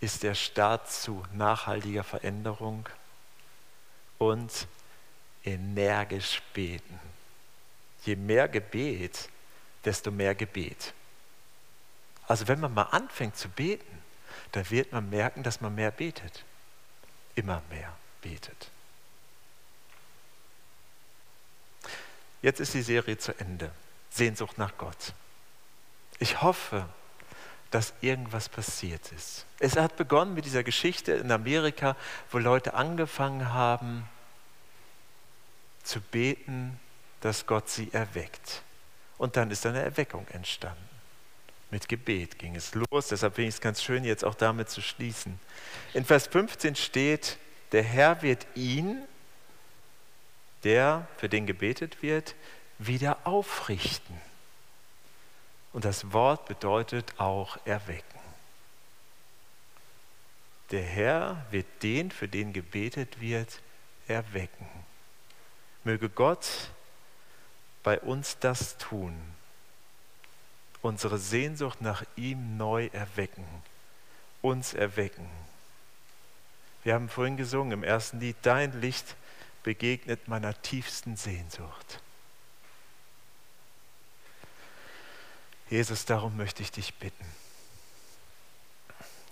ist 0.00 0.22
der 0.22 0.34
Start 0.34 0.90
zu 0.90 1.24
nachhaltiger 1.32 2.04
Veränderung 2.04 2.88
und 4.18 4.66
energisch 5.44 6.42
beten. 6.52 7.00
Je 8.04 8.16
mehr 8.16 8.48
Gebet, 8.48 9.28
desto 9.84 10.10
mehr 10.10 10.34
Gebet. 10.34 10.92
Also 12.26 12.46
wenn 12.46 12.60
man 12.60 12.74
mal 12.74 12.82
anfängt 12.82 13.36
zu 13.36 13.48
beten, 13.48 14.02
dann 14.52 14.68
wird 14.70 14.92
man 14.92 15.08
merken, 15.10 15.42
dass 15.42 15.60
man 15.60 15.74
mehr 15.74 15.90
betet. 15.90 16.44
Immer 17.34 17.62
mehr 17.70 17.94
betet. 18.20 18.70
Jetzt 22.42 22.60
ist 22.60 22.74
die 22.74 22.82
Serie 22.82 23.18
zu 23.18 23.38
Ende. 23.38 23.70
Sehnsucht 24.10 24.58
nach 24.58 24.76
Gott. 24.78 25.12
Ich 26.18 26.40
hoffe, 26.42 26.88
dass 27.70 27.92
irgendwas 28.00 28.48
passiert 28.48 29.12
ist. 29.12 29.44
Es 29.58 29.76
hat 29.76 29.96
begonnen 29.96 30.34
mit 30.34 30.44
dieser 30.44 30.62
Geschichte 30.62 31.12
in 31.12 31.30
Amerika, 31.30 31.96
wo 32.30 32.38
Leute 32.38 32.74
angefangen 32.74 33.52
haben 33.52 34.08
zu 35.82 36.00
beten, 36.00 36.78
dass 37.20 37.46
Gott 37.46 37.68
sie 37.68 37.92
erweckt. 37.92 38.62
Und 39.16 39.36
dann 39.36 39.50
ist 39.50 39.66
eine 39.66 39.82
Erweckung 39.82 40.26
entstanden. 40.28 40.88
Mit 41.70 41.88
Gebet 41.88 42.38
ging 42.38 42.56
es 42.56 42.74
los, 42.74 43.08
deshalb 43.08 43.34
finde 43.34 43.48
ich 43.48 43.56
es 43.56 43.60
ganz 43.60 43.82
schön, 43.82 44.04
jetzt 44.04 44.24
auch 44.24 44.34
damit 44.34 44.70
zu 44.70 44.80
schließen. 44.80 45.38
In 45.92 46.04
Vers 46.04 46.26
15 46.28 46.76
steht, 46.76 47.36
der 47.72 47.82
Herr 47.82 48.22
wird 48.22 48.46
ihn, 48.54 49.02
der 50.64 51.06
für 51.18 51.28
den 51.28 51.46
gebetet 51.46 52.02
wird, 52.02 52.34
wieder 52.78 53.18
aufrichten. 53.24 54.18
Und 55.72 55.84
das 55.84 56.12
Wort 56.12 56.46
bedeutet 56.46 57.18
auch 57.18 57.58
erwecken. 57.64 58.18
Der 60.70 60.82
Herr 60.82 61.46
wird 61.50 61.66
den, 61.82 62.10
für 62.10 62.28
den 62.28 62.52
gebetet 62.52 63.20
wird, 63.20 63.60
erwecken. 64.06 64.68
Möge 65.84 66.08
Gott 66.08 66.70
bei 67.82 67.98
uns 68.00 68.38
das 68.38 68.76
tun, 68.76 69.14
unsere 70.82 71.18
Sehnsucht 71.18 71.80
nach 71.80 72.04
ihm 72.16 72.56
neu 72.56 72.88
erwecken, 72.92 73.46
uns 74.42 74.74
erwecken. 74.74 75.28
Wir 76.84 76.94
haben 76.94 77.08
vorhin 77.08 77.36
gesungen 77.36 77.72
im 77.72 77.82
ersten 77.84 78.20
Lied, 78.20 78.36
dein 78.42 78.78
Licht 78.80 79.16
begegnet 79.62 80.28
meiner 80.28 80.60
tiefsten 80.62 81.16
Sehnsucht. 81.16 82.00
Jesus, 85.70 86.06
darum 86.06 86.36
möchte 86.36 86.62
ich 86.62 86.72
dich 86.72 86.94
bitten, 86.94 87.26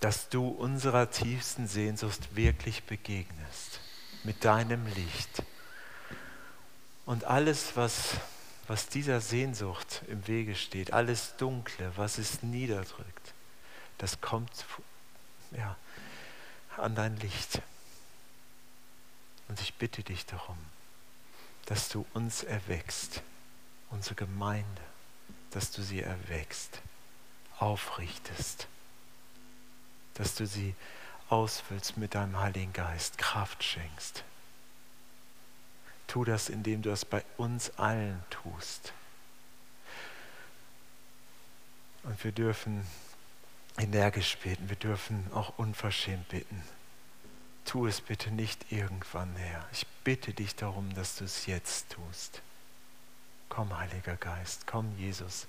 dass 0.00 0.28
du 0.28 0.48
unserer 0.48 1.10
tiefsten 1.10 1.66
Sehnsucht 1.66 2.36
wirklich 2.36 2.84
begegnest 2.84 3.80
mit 4.22 4.44
deinem 4.44 4.84
Licht. 4.86 5.42
Und 7.06 7.24
alles, 7.24 7.76
was, 7.76 8.16
was 8.66 8.88
dieser 8.88 9.22
Sehnsucht 9.22 10.02
im 10.08 10.26
Wege 10.26 10.54
steht, 10.54 10.92
alles 10.92 11.36
Dunkle, 11.38 11.90
was 11.96 12.18
es 12.18 12.42
niederdrückt, 12.42 13.32
das 13.96 14.20
kommt 14.20 14.66
ja, 15.52 15.74
an 16.76 16.94
dein 16.94 17.16
Licht. 17.16 17.62
Und 19.48 19.58
ich 19.62 19.72
bitte 19.74 20.02
dich 20.02 20.26
darum, 20.26 20.58
dass 21.64 21.88
du 21.88 22.04
uns 22.12 22.42
erweckst, 22.42 23.22
unsere 23.90 24.16
Gemeinde 24.16 24.82
dass 25.50 25.70
du 25.70 25.82
sie 25.82 26.02
erweckst, 26.02 26.80
aufrichtest, 27.58 28.66
dass 30.14 30.34
du 30.34 30.46
sie 30.46 30.74
ausfüllst 31.28 31.96
mit 31.96 32.14
deinem 32.14 32.38
Heiligen 32.38 32.72
Geist, 32.72 33.18
Kraft 33.18 33.62
schenkst. 33.62 34.24
Tu 36.06 36.24
das, 36.24 36.48
indem 36.48 36.82
du 36.82 36.90
es 36.90 37.04
bei 37.04 37.24
uns 37.36 37.70
allen 37.78 38.22
tust. 38.30 38.92
Und 42.04 42.22
wir 42.22 42.32
dürfen 42.32 42.86
energisch 43.78 44.36
beten, 44.38 44.68
wir 44.68 44.76
dürfen 44.76 45.26
auch 45.32 45.58
unverschämt 45.58 46.28
bitten. 46.28 46.62
Tu 47.64 47.86
es 47.86 48.00
bitte 48.00 48.30
nicht 48.30 48.70
irgendwann 48.70 49.34
her. 49.34 49.66
Ich 49.72 49.86
bitte 50.04 50.32
dich 50.32 50.54
darum, 50.54 50.94
dass 50.94 51.16
du 51.16 51.24
es 51.24 51.46
jetzt 51.46 51.90
tust. 51.90 52.40
Komm, 53.48 53.76
Heiliger 53.76 54.16
Geist, 54.16 54.66
komm, 54.66 54.92
Jesus. 54.98 55.46